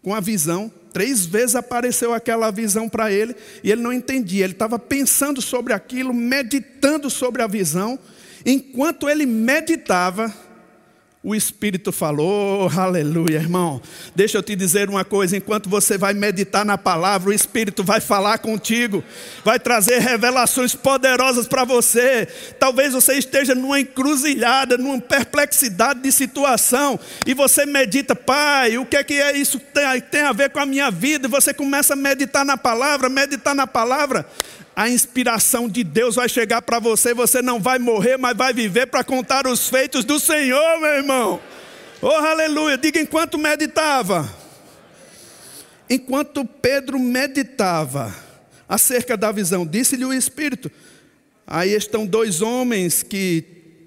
[0.02, 4.43] com a visão, Três vezes apareceu aquela visão para ele e ele não entendia.
[4.43, 7.99] Ele estava pensando sobre aquilo, meditando sobre a visão.
[8.45, 10.34] Enquanto ele meditava,
[11.21, 13.82] o Espírito falou, oh, aleluia, irmão.
[14.15, 17.99] Deixa eu te dizer uma coisa: enquanto você vai meditar na palavra, o Espírito vai
[17.99, 19.03] falar contigo,
[19.43, 22.25] vai trazer revelações poderosas para você.
[22.58, 28.95] Talvez você esteja numa encruzilhada, numa perplexidade de situação, e você medita, Pai, o que
[28.95, 31.27] é que é isso tem, tem a ver com a minha vida?
[31.27, 34.25] E você começa a meditar na palavra, meditar na palavra
[34.80, 38.86] a inspiração de Deus vai chegar para você, você não vai morrer, mas vai viver
[38.86, 41.42] para contar os feitos do Senhor, meu irmão.
[42.02, 42.78] Oh, aleluia.
[42.78, 44.34] Diga enquanto meditava.
[45.89, 48.15] Enquanto Pedro meditava
[48.70, 50.72] acerca da visão, disse-lhe o Espírito:
[51.46, 53.44] Aí estão dois homens que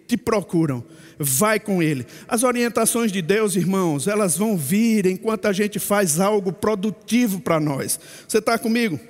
[0.07, 0.85] te procuram.
[1.18, 2.07] Vai com ele.
[2.28, 7.59] As orientações de Deus, irmãos, elas vão vir enquanto a gente faz algo produtivo para
[7.59, 7.98] nós.
[8.28, 9.00] Você está comigo?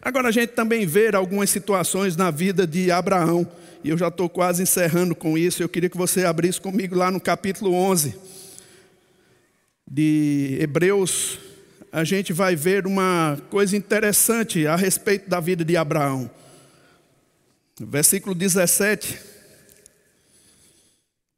[0.00, 3.46] Agora a gente também vê algumas situações na vida de Abraão,
[3.82, 5.62] e eu já estou quase encerrando com isso.
[5.62, 8.14] Eu queria que você abrisse comigo lá no capítulo 11
[9.90, 11.38] de Hebreus.
[11.90, 16.30] A gente vai ver uma coisa interessante a respeito da vida de Abraão.
[17.80, 19.18] Versículo 17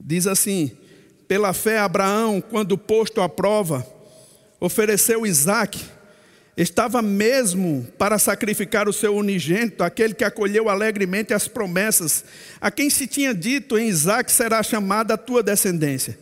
[0.02, 0.72] diz assim:
[1.28, 3.86] Pela fé, Abraão, quando posto à prova,
[4.58, 5.84] ofereceu Isaque
[6.62, 12.24] estava mesmo para sacrificar o seu unigênito, aquele que acolheu alegremente as promessas,
[12.60, 16.18] a quem se tinha dito em Isaac será chamada a tua descendência,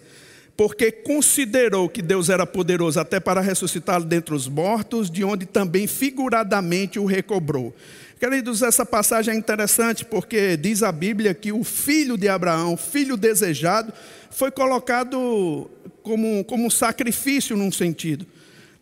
[0.57, 5.87] porque considerou que Deus era poderoso até para ressuscitá-lo dentre os mortos, de onde também
[5.87, 7.74] figuradamente o recobrou.
[8.20, 13.16] Queridos, essa passagem é interessante porque diz a Bíblia que o filho de Abraão, filho
[13.16, 13.92] desejado,
[14.31, 15.70] foi colocado
[16.03, 18.27] como, como sacrifício num sentido.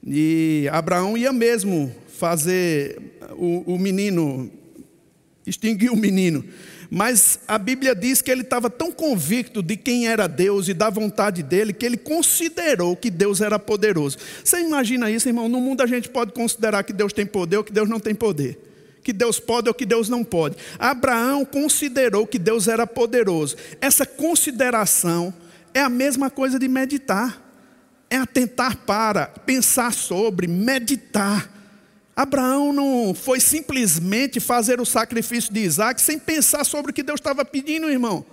[0.07, 2.97] E Abraão ia mesmo fazer
[3.33, 4.49] o, o menino,
[5.45, 6.45] extinguir o menino.
[6.89, 10.89] Mas a Bíblia diz que ele estava tão convicto de quem era Deus e da
[10.89, 14.19] vontade dele, que ele considerou que Deus era poderoso.
[14.45, 15.49] Você imagina isso, irmão?
[15.49, 18.15] No mundo a gente pode considerar que Deus tem poder ou que Deus não tem
[18.15, 18.61] poder.
[19.03, 20.57] Que Deus pode ou que Deus não pode.
[20.79, 23.57] Abraão considerou que Deus era poderoso.
[23.81, 25.35] Essa consideração
[25.75, 27.46] é a mesma coisa de meditar
[28.09, 31.51] é atentar para, pensar sobre, meditar.
[32.15, 37.21] Abraão não foi simplesmente fazer o sacrifício de Isaac sem pensar sobre o que Deus
[37.21, 38.25] estava pedindo, irmão.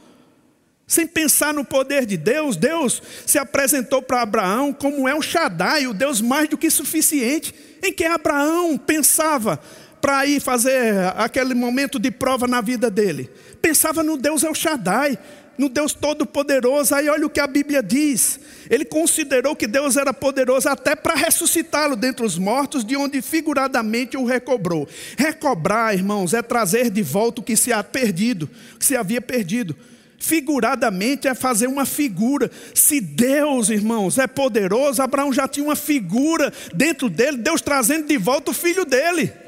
[0.86, 5.88] Sem pensar no poder de Deus, Deus se apresentou para Abraão como é um Shaddai,
[5.88, 9.60] o Deus mais do que suficiente, em que Abraão pensava
[10.00, 13.30] para ir fazer aquele momento de prova na vida dele.
[13.62, 15.18] Pensava no Deus El Shaddai,
[15.58, 16.96] no Deus Todo-Poderoso.
[16.96, 18.40] Aí olha o que a Bíblia diz.
[18.70, 24.18] Ele considerou que Deus era poderoso até para ressuscitá-lo dentre os mortos, de onde figuradamente
[24.18, 24.88] o recobrou.
[25.18, 29.76] Recobrar, irmãos, é trazer de volta o que se, ha perdido, que se havia perdido.
[30.18, 32.50] Figuradamente é fazer uma figura.
[32.74, 38.18] Se Deus, irmãos, é poderoso, Abraão já tinha uma figura dentro dele, Deus trazendo de
[38.18, 39.43] volta o filho dele.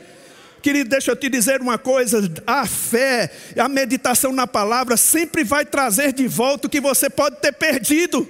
[0.66, 5.64] Querido, deixa eu te dizer uma coisa: a fé, a meditação na palavra sempre vai
[5.64, 8.28] trazer de volta o que você pode ter perdido.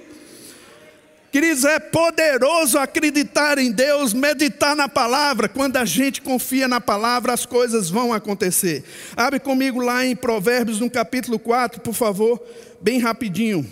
[1.32, 5.48] Queridos, é poderoso acreditar em Deus, meditar na palavra.
[5.48, 8.84] Quando a gente confia na palavra, as coisas vão acontecer.
[9.16, 12.38] Abre comigo lá em Provérbios, no capítulo 4, por favor,
[12.82, 13.66] bem rapidinho.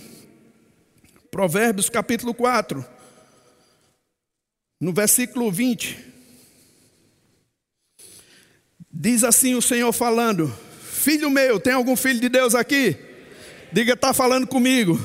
[1.30, 2.82] Provérbios, capítulo 4,
[4.80, 6.13] no versículo 20.
[8.96, 12.96] Diz assim o Senhor falando: Filho meu, tem algum filho de Deus aqui?
[13.72, 15.00] Diga, está falando comigo.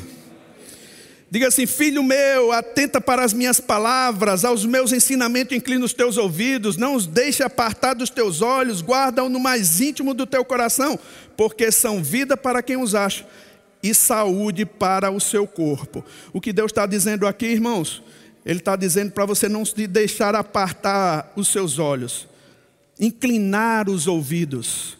[1.31, 6.17] Diga assim: Filho meu, atenta para as minhas palavras, aos meus ensinamentos inclina os teus
[6.17, 10.97] ouvidos, não os deixe apartar dos teus olhos, guarda-o no mais íntimo do teu coração,
[11.35, 13.25] porque são vida para quem os acha
[13.81, 16.05] e saúde para o seu corpo.
[16.31, 18.03] O que Deus está dizendo aqui, irmãos,
[18.45, 22.27] Ele está dizendo para você não se deixar apartar os seus olhos,
[22.99, 24.97] inclinar os ouvidos,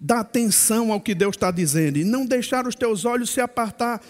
[0.00, 4.00] dar atenção ao que Deus está dizendo e não deixar os teus olhos se apartar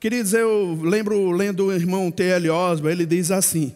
[0.00, 2.50] Queridos, eu lembro lendo o irmão T.L.
[2.50, 3.74] Osborne, ele diz assim: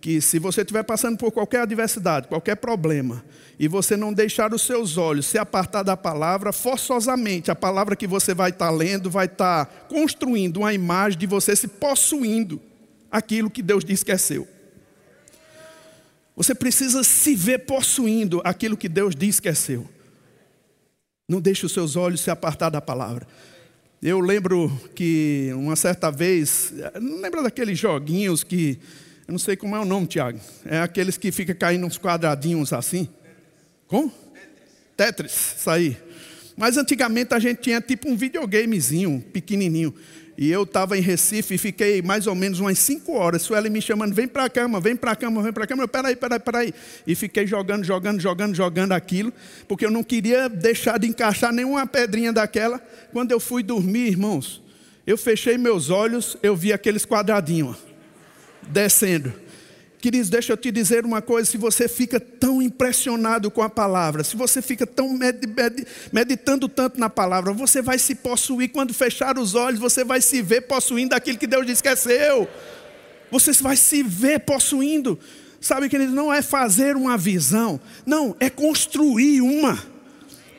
[0.00, 3.24] que se você estiver passando por qualquer adversidade, qualquer problema,
[3.56, 8.06] e você não deixar os seus olhos se apartar da palavra, forçosamente a palavra que
[8.06, 12.60] você vai estar lendo vai estar construindo uma imagem de você se possuindo
[13.08, 14.48] aquilo que Deus diz que é seu.
[16.40, 19.86] Você precisa se ver possuindo aquilo que Deus diz que é seu.
[21.28, 23.28] Não deixe os seus olhos se apartar da palavra.
[24.02, 28.78] Eu lembro que uma certa vez, lembra daqueles joguinhos que,
[29.28, 32.72] eu não sei como é o nome, Tiago, é aqueles que fica caindo uns quadradinhos
[32.72, 33.06] assim.
[33.86, 34.10] Como?
[34.96, 35.94] Tetris, isso aí.
[36.56, 39.94] Mas antigamente a gente tinha tipo um videogamezinho pequenininho.
[40.40, 43.42] E eu estava em Recife e fiquei mais ou menos umas cinco horas.
[43.42, 45.82] Sueli me chamando, vem para a cama, vem para a cama, vem para a cama.
[45.82, 46.74] Eu, peraí, peraí, peraí.
[47.06, 49.30] E fiquei jogando, jogando, jogando, jogando aquilo,
[49.68, 52.80] porque eu não queria deixar de encaixar nenhuma pedrinha daquela.
[53.12, 54.62] Quando eu fui dormir, irmãos,
[55.06, 57.76] eu fechei meus olhos, eu vi aqueles quadradinhos
[58.62, 59.34] descendo.
[60.00, 64.24] Queridos, deixa eu te dizer uma coisa: se você fica tão impressionado com a palavra,
[64.24, 65.18] se você fica tão
[66.12, 68.70] meditando tanto na palavra, você vai se possuir.
[68.70, 71.96] Quando fechar os olhos, você vai se ver possuindo aquilo que Deus diz que é
[71.96, 72.48] seu.
[73.30, 75.18] Você vai se ver possuindo.
[75.60, 79.78] Sabe, querido, não é fazer uma visão, não, é construir uma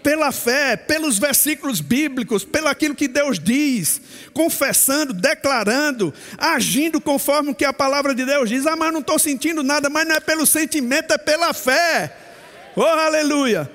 [0.01, 4.01] pela fé, pelos versículos bíblicos, pelo aquilo que Deus diz,
[4.33, 8.65] confessando, declarando, agindo conforme o que a palavra de Deus diz.
[8.65, 12.15] Ah, mas não estou sentindo nada, mas não é pelo sentimento, é pela fé.
[12.75, 13.69] Oh, aleluia!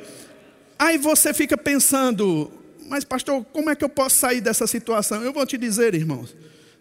[0.79, 2.51] Aí você fica pensando,
[2.89, 5.23] mas pastor, como é que eu posso sair dessa situação?
[5.23, 6.37] Eu vou te dizer, irmãos,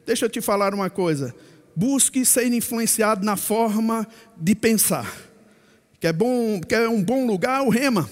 [0.06, 1.34] deixa eu te falar uma coisa.
[1.76, 5.14] Busque ser influenciado na forma de pensar.
[6.00, 7.64] Quer, bom, quer um bom lugar?
[7.64, 8.10] O rema.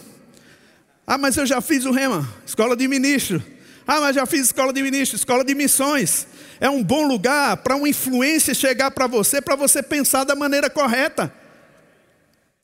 [1.05, 3.43] Ah, mas eu já fiz o Rema, escola de ministro.
[3.85, 6.25] Ah, mas já fiz escola de ministro, escola de missões.
[6.59, 10.69] É um bom lugar para uma influência chegar para você, para você pensar da maneira
[10.69, 11.33] correta.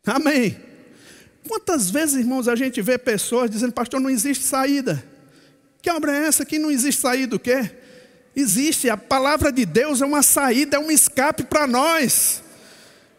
[0.06, 0.58] Amém.
[1.48, 5.04] Quantas vezes, irmãos, a gente vê pessoas dizendo, pastor, não existe saída.
[5.82, 7.36] Que obra é essa que não existe saída?
[7.36, 7.72] O quê?
[8.36, 12.42] Existe, a palavra de Deus é uma saída, é um escape para nós.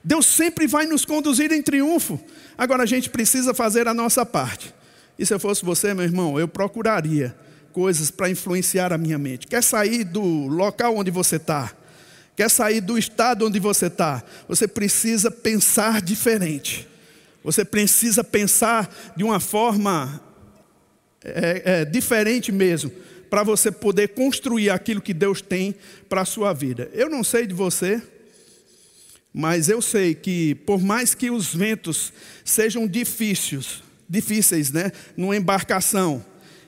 [0.02, 2.18] Deus sempre vai nos conduzir em triunfo.
[2.56, 4.74] Agora a gente precisa fazer a nossa parte.
[5.20, 7.36] E se eu fosse você, meu irmão, eu procuraria
[7.74, 9.46] coisas para influenciar a minha mente.
[9.46, 11.76] Quer sair do local onde você está?
[12.34, 14.24] Quer sair do estado onde você está?
[14.48, 16.88] Você precisa pensar diferente.
[17.44, 20.22] Você precisa pensar de uma forma
[21.22, 22.90] é, é, diferente mesmo,
[23.28, 25.74] para você poder construir aquilo que Deus tem
[26.08, 26.88] para a sua vida.
[26.94, 28.00] Eu não sei de você,
[29.34, 32.10] mas eu sei que, por mais que os ventos
[32.42, 34.90] sejam difíceis, difíceis, né?
[35.16, 36.24] Numa embarcação.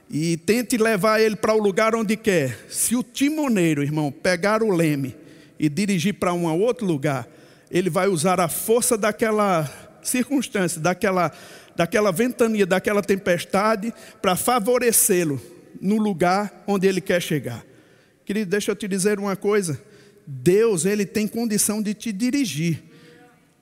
[0.08, 2.66] E tente levar ele para o lugar onde quer.
[2.68, 5.16] Se o timoneiro, irmão, pegar o leme
[5.58, 7.26] e dirigir para um outro lugar,
[7.70, 9.68] ele vai usar a força daquela
[10.02, 11.32] circunstância, daquela,
[11.74, 15.40] daquela ventania, daquela tempestade, para favorecê-lo
[15.80, 17.64] no lugar onde ele quer chegar.
[18.24, 19.80] Querido, deixa eu te dizer uma coisa.
[20.26, 22.91] Deus, ele tem condição de te dirigir.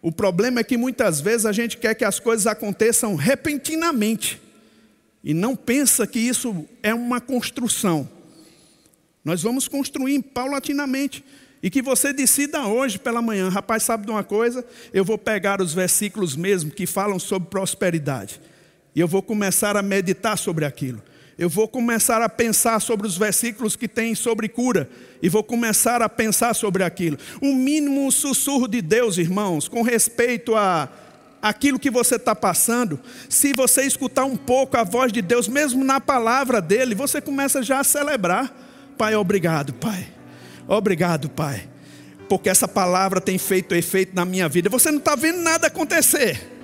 [0.02, 4.40] O problema é que muitas vezes a gente quer que as coisas aconteçam repentinamente
[5.22, 8.08] e não pensa que isso é uma construção.
[9.24, 11.24] Nós vamos construir paulatinamente.
[11.62, 14.64] E que você decida hoje pela manhã, rapaz, sabe de uma coisa?
[14.94, 18.40] Eu vou pegar os versículos mesmo que falam sobre prosperidade.
[18.94, 21.02] E eu vou começar a meditar sobre aquilo.
[21.40, 24.90] Eu vou começar a pensar sobre os versículos que tem sobre cura.
[25.22, 27.16] E vou começar a pensar sobre aquilo.
[27.40, 30.86] Um mínimo sussurro de Deus, irmãos, com respeito a
[31.40, 35.82] aquilo que você está passando, se você escutar um pouco a voz de Deus, mesmo
[35.82, 38.54] na palavra dele, você começa já a celebrar.
[38.98, 40.08] Pai, obrigado, Pai.
[40.68, 41.66] Obrigado, Pai.
[42.28, 44.68] Porque essa palavra tem feito efeito na minha vida.
[44.68, 46.59] Você não está vendo nada acontecer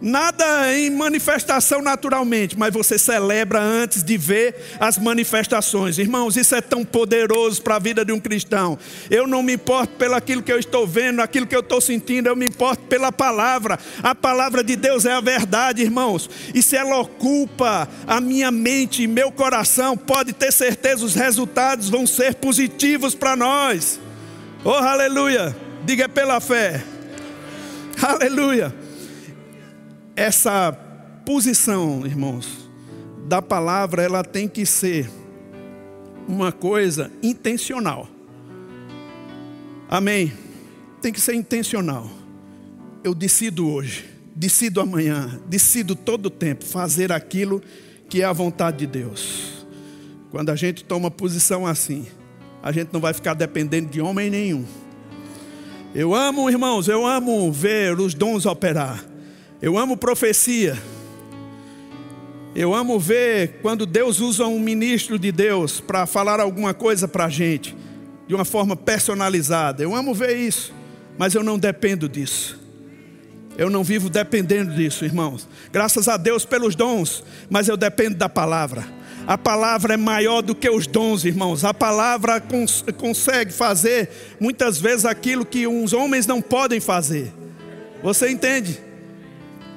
[0.00, 5.98] nada em manifestação naturalmente, mas você celebra antes de ver as manifestações.
[5.98, 8.78] Irmãos, isso é tão poderoso para a vida de um cristão.
[9.10, 12.28] Eu não me importo pelo aquilo que eu estou vendo, aquilo que eu estou sentindo,
[12.28, 13.78] eu me importo pela palavra.
[14.02, 16.28] A palavra de Deus é a verdade, irmãos.
[16.54, 21.88] E se ela ocupa a minha mente e meu coração, pode ter certeza os resultados
[21.88, 24.00] vão ser positivos para nós.
[24.64, 25.56] Oh, aleluia!
[25.84, 26.82] Diga pela fé.
[28.00, 28.87] Aleluia
[30.18, 30.72] essa
[31.24, 32.68] posição, irmãos,
[33.28, 35.08] da palavra, ela tem que ser
[36.26, 38.08] uma coisa intencional.
[39.88, 40.32] Amém?
[41.00, 42.10] Tem que ser intencional.
[43.04, 47.62] Eu decido hoje, decido amanhã, decido todo o tempo fazer aquilo
[48.08, 49.64] que é a vontade de Deus.
[50.32, 52.08] Quando a gente toma posição assim,
[52.60, 54.64] a gente não vai ficar dependendo de homem nenhum.
[55.94, 59.04] Eu amo, irmãos, eu amo ver os dons operar.
[59.60, 60.78] Eu amo profecia.
[62.54, 67.24] Eu amo ver quando Deus usa um ministro de Deus para falar alguma coisa para
[67.24, 67.76] a gente,
[68.28, 69.82] de uma forma personalizada.
[69.82, 70.72] Eu amo ver isso,
[71.18, 72.58] mas eu não dependo disso.
[73.56, 75.48] Eu não vivo dependendo disso, irmãos.
[75.72, 78.86] Graças a Deus pelos dons, mas eu dependo da palavra.
[79.26, 81.64] A palavra é maior do que os dons, irmãos.
[81.64, 87.32] A palavra cons consegue fazer muitas vezes aquilo que uns homens não podem fazer.
[88.02, 88.87] Você entende?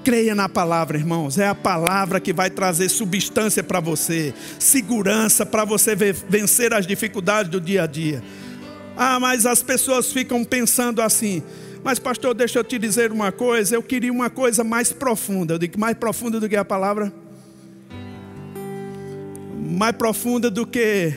[0.04, 1.38] Creia na palavra, irmãos.
[1.38, 7.52] É a palavra que vai trazer substância para você, segurança para você vencer as dificuldades
[7.52, 8.24] do dia a dia.
[8.98, 11.44] Ah, mas as pessoas ficam pensando assim.
[11.84, 13.76] Mas, pastor, deixa eu te dizer uma coisa.
[13.76, 15.54] Eu queria uma coisa mais profunda.
[15.54, 17.14] Eu digo mais profunda do que a palavra?
[19.60, 21.14] Mais profunda do que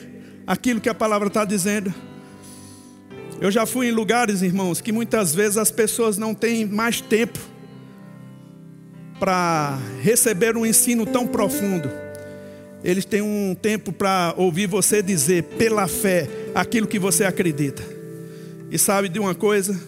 [0.46, 1.92] aquilo que a palavra está dizendo.
[3.40, 7.53] Eu já fui em lugares, irmãos, que muitas vezes as pessoas não têm mais tempo
[9.24, 11.90] para receber um ensino tão profundo.
[12.84, 17.82] Eles têm um tempo para ouvir você dizer pela fé aquilo que você acredita.
[18.70, 19.80] E sabe de uma coisa?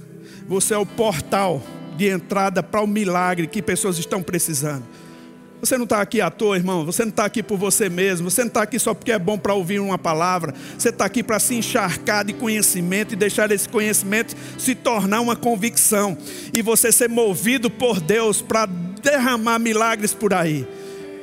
[0.49, 1.63] Você é o portal
[1.99, 4.85] de entrada para o milagre que pessoas estão precisando.
[5.61, 6.87] Você não está aqui à toa, irmão.
[6.87, 8.31] Você não está aqui por você mesmo.
[8.31, 10.55] Você não está aqui só porque é bom para ouvir uma palavra.
[10.79, 15.37] Você está aqui para se encharcar de conhecimento e deixar esse conhecimento se tornar uma
[15.37, 16.17] convicção.
[16.55, 18.67] E você ser movido por Deus para
[19.07, 20.67] derramar milagres por aí.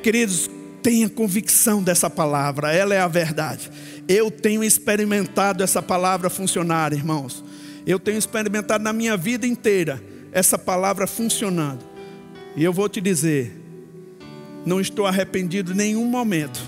[0.01, 0.49] Queridos,
[0.81, 2.71] tenha convicção dessa palavra.
[2.71, 3.69] Ela é a verdade.
[4.07, 7.43] Eu tenho experimentado essa palavra funcionar, irmãos.
[7.85, 11.83] Eu tenho experimentado na minha vida inteira essa palavra funcionando.
[12.55, 13.53] E eu vou te dizer,
[14.65, 16.61] não estou arrependido em nenhum momento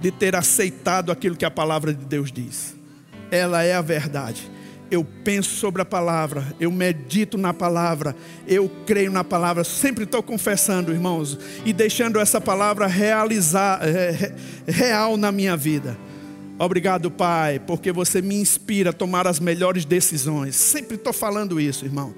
[0.00, 2.74] de ter aceitado aquilo que a palavra de Deus diz.
[3.30, 4.50] Ela é a verdade.
[4.90, 8.14] Eu penso sobre a palavra, eu medito na palavra,
[8.46, 14.34] eu creio na palavra, sempre estou confessando, irmãos, e deixando essa palavra realizar, é,
[14.66, 15.96] real na minha vida.
[16.58, 20.54] Obrigado, Pai, porque você me inspira a tomar as melhores decisões.
[20.54, 22.14] Sempre estou falando isso, irmão.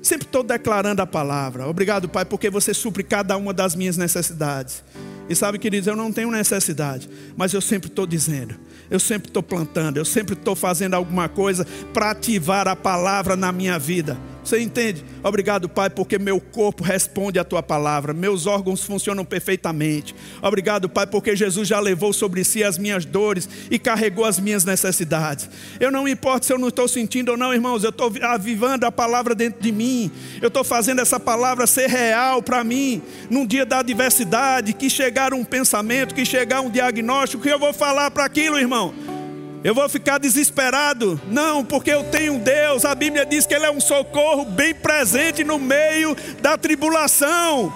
[0.00, 1.66] Sempre estou declarando a palavra.
[1.66, 4.84] Obrigado, Pai, porque você supre cada uma das minhas necessidades.
[5.30, 8.54] E sabe, queridos, eu não tenho necessidade, mas eu sempre estou dizendo
[8.90, 11.64] eu sempre estou plantando, eu sempre estou fazendo alguma coisa
[11.94, 14.18] para ativar a palavra na minha vida.
[14.42, 15.04] Você entende?
[15.22, 20.14] Obrigado, Pai, porque meu corpo responde à tua palavra, meus órgãos funcionam perfeitamente.
[20.40, 24.64] Obrigado, Pai, porque Jesus já levou sobre si as minhas dores e carregou as minhas
[24.64, 25.48] necessidades.
[25.78, 28.86] Eu não me importo se eu não estou sentindo ou não, irmãos, eu estou avivando
[28.86, 30.10] a palavra dentro de mim,
[30.40, 35.34] eu estou fazendo essa palavra ser real para mim, num dia da adversidade, que chegar
[35.34, 39.19] um pensamento, que chegar um diagnóstico, que eu vou falar para aquilo, irmão.
[39.62, 41.20] Eu vou ficar desesperado?
[41.28, 42.84] Não, porque eu tenho Deus.
[42.84, 47.72] A Bíblia diz que Ele é um socorro bem presente no meio da tribulação.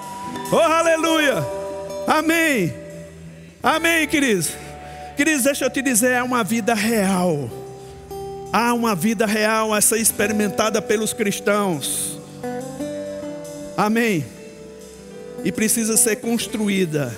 [0.50, 1.44] Oh, aleluia!
[2.06, 2.72] Amém.
[3.62, 4.50] Amém, queridos.
[5.14, 7.50] Queridos, deixa eu te dizer, é uma vida real.
[8.50, 12.18] Há uma vida real a ser experimentada pelos cristãos.
[13.76, 14.24] Amém.
[15.44, 17.14] E precisa ser construída.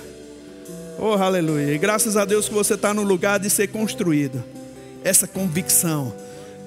[0.99, 1.73] Oh, aleluia.
[1.73, 4.56] E graças a Deus que você está no lugar de ser construído
[5.07, 6.13] essa convicção.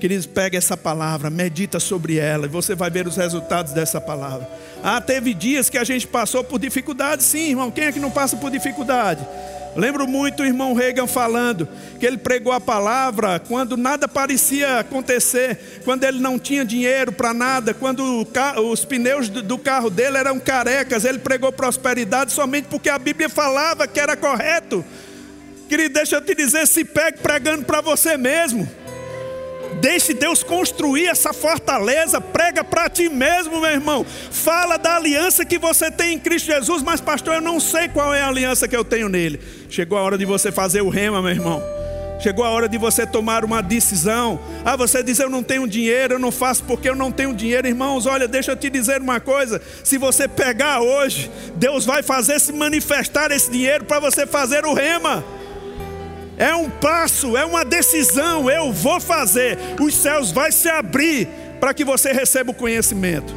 [0.01, 4.49] Queridos, pega essa palavra, medita sobre ela e você vai ver os resultados dessa palavra.
[4.83, 7.71] Ah, teve dias que a gente passou por dificuldade, sim, irmão.
[7.71, 9.27] Quem é que não passa por dificuldade?
[9.77, 11.69] Lembro muito o irmão Reagan falando
[12.01, 17.33] que ele pregou a palavra quando nada parecia acontecer, quando ele não tinha dinheiro para
[17.33, 18.27] nada, quando
[18.71, 23.87] os pneus do carro dele eram carecas, ele pregou prosperidade somente porque a Bíblia falava
[23.87, 24.85] que era correto.
[25.71, 28.69] Querido, deixa eu te dizer, se pegue pregando para você mesmo.
[29.81, 34.05] Deixe Deus construir essa fortaleza, prega para ti mesmo, meu irmão.
[34.33, 38.13] Fala da aliança que você tem em Cristo Jesus, mas pastor, eu não sei qual
[38.13, 39.41] é a aliança que eu tenho nele.
[39.71, 41.63] Chegou a hora de você fazer o rema, meu irmão.
[42.19, 44.41] Chegou a hora de você tomar uma decisão.
[44.65, 47.69] Ah, você diz: Eu não tenho dinheiro, eu não faço porque eu não tenho dinheiro.
[47.69, 52.41] Irmãos, olha, deixa eu te dizer uma coisa: se você pegar hoje, Deus vai fazer
[52.41, 55.25] se manifestar esse dinheiro para você fazer o rema
[56.41, 58.51] é um passo, é uma decisão.
[58.51, 59.59] Eu vou fazer.
[59.79, 61.29] Os céus vai se abrir
[61.61, 63.31] para que você receba o conhecimento.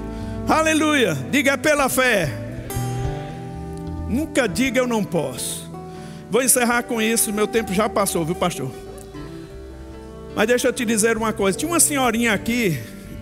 [0.48, 1.14] Aleluia.
[1.30, 2.30] Diga é pela fé.
[4.08, 5.70] Nunca diga eu não posso.
[6.32, 7.34] Vou encerrar com isso.
[7.34, 8.72] Meu tempo já passou, viu, pastor?
[10.34, 11.58] Mas deixa eu te dizer uma coisa.
[11.58, 12.80] Tinha uma senhorinha aqui.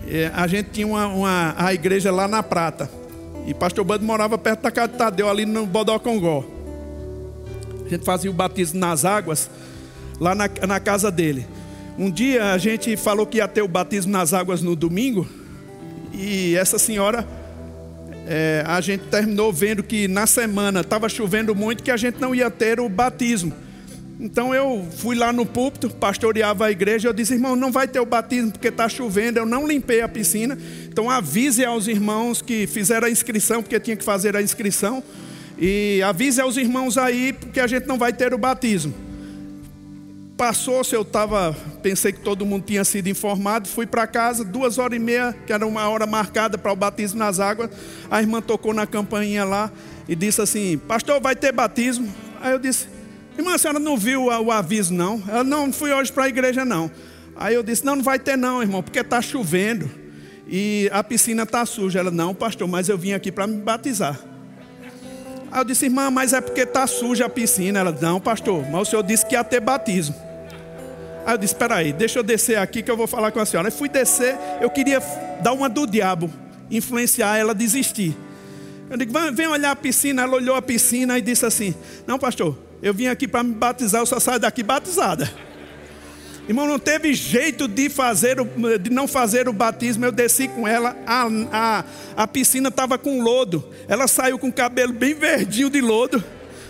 [0.08, 2.88] É, a gente tinha uma, uma a igreja lá na Prata.
[3.48, 6.46] E pastor Bando morava perto da casa de Tadeu, ali no Bodocongó.
[7.84, 9.50] A gente fazia o batismo nas águas
[10.22, 11.48] lá na, na casa dele.
[11.98, 15.28] Um dia a gente falou que ia ter o batismo nas águas no domingo,
[16.14, 17.28] e essa senhora,
[18.28, 22.36] é, a gente terminou vendo que na semana estava chovendo muito, que a gente não
[22.36, 23.52] ia ter o batismo.
[24.20, 28.00] Então eu fui lá no púlpito, pastoreava a igreja, eu disse, irmão, não vai ter
[28.00, 30.56] o batismo porque está chovendo, eu não limpei a piscina.
[30.88, 35.04] Então avise aos irmãos que fizeram a inscrição, porque tinha que fazer a inscrição.
[35.58, 38.94] E avise aos irmãos aí, porque a gente não vai ter o batismo.
[40.42, 44.98] Passou-se, eu estava, pensei que todo mundo tinha sido informado, fui para casa, duas horas
[44.98, 47.70] e meia, que era uma hora marcada para o batismo nas águas.
[48.10, 49.72] A irmã tocou na campainha lá
[50.10, 52.12] e disse assim: Pastor, vai ter batismo?
[52.42, 52.88] Aí eu disse:
[53.38, 55.22] Irmã, a senhora não viu o aviso, não?
[55.28, 56.90] Ela não, não fui hoje para a igreja, não.
[57.36, 59.88] Aí eu disse: Não, não vai ter, não, irmão, porque está chovendo
[60.48, 62.00] e a piscina está suja.
[62.00, 64.20] Ela: Não, pastor, mas eu vim aqui para me batizar.
[65.52, 67.82] Aí eu disse: Irmã, mas é porque está suja a piscina.
[67.82, 70.31] Ela: Não, pastor, mas o senhor disse que ia ter batismo.
[71.26, 73.46] Aí eu disse: Espera aí, deixa eu descer aqui que eu vou falar com a
[73.46, 73.68] senhora.
[73.68, 75.00] Eu fui descer, eu queria
[75.42, 76.30] dar uma do diabo,
[76.70, 78.16] influenciar ela a desistir.
[78.90, 80.24] Eu digo: Vem olhar a piscina.
[80.24, 81.76] Ela olhou a piscina e disse assim:
[82.08, 85.32] Não, pastor, eu vim aqui para me batizar, eu só saio daqui batizada.
[86.48, 88.36] Irmão, não teve jeito de fazer,
[88.82, 90.06] de não fazer o batismo.
[90.06, 91.86] Eu desci com ela, a, a,
[92.18, 93.64] a piscina estava com lodo.
[93.88, 96.22] Ela saiu com o cabelo bem verdinho de lodo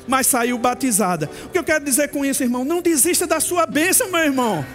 [0.08, 1.30] mas saiu batizada.
[1.46, 2.66] O que eu quero dizer com isso, irmão?
[2.66, 4.66] Não desista da sua bênção, meu irmão.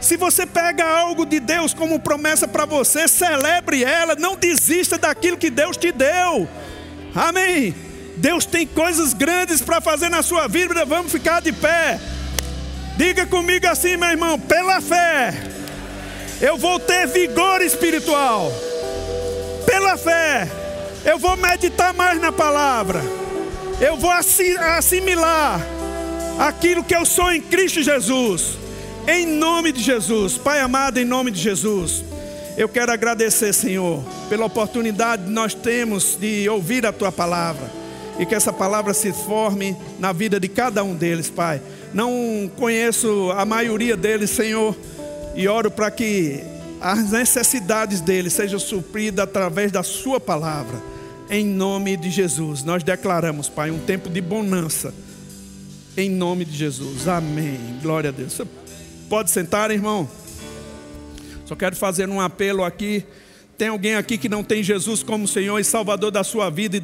[0.00, 5.36] Se você pega algo de Deus como promessa para você, celebre ela, não desista daquilo
[5.36, 6.48] que Deus te deu.
[7.14, 7.74] Amém.
[8.16, 11.98] Deus tem coisas grandes para fazer na sua vida, vamos ficar de pé.
[12.96, 15.34] Diga comigo assim, meu irmão, pela fé,
[16.40, 18.50] eu vou ter vigor espiritual.
[19.66, 20.48] Pela fé,
[21.04, 23.25] eu vou meditar mais na palavra
[23.80, 25.60] eu vou assimilar
[26.38, 28.56] aquilo que eu sou em Cristo Jesus,
[29.06, 32.02] em nome de Jesus, Pai amado, em nome de Jesus.
[32.56, 37.70] Eu quero agradecer, Senhor, pela oportunidade que nós temos de ouvir a Tua palavra
[38.18, 41.60] e que essa palavra se forme na vida de cada um deles, Pai.
[41.92, 44.74] Não conheço a maioria deles, Senhor,
[45.34, 46.42] e oro para que
[46.80, 50.95] as necessidades deles sejam supridas através da Sua palavra
[51.28, 52.62] em nome de Jesus.
[52.62, 54.94] Nós declaramos, Pai, um tempo de bonança.
[55.96, 57.08] Em nome de Jesus.
[57.08, 57.58] Amém.
[57.82, 58.40] Glória a Deus.
[59.08, 60.08] Pode sentar, irmão.
[61.46, 63.04] Só quero fazer um apelo aqui.
[63.56, 66.76] Tem alguém aqui que não tem Jesus como Senhor e Salvador da sua vida?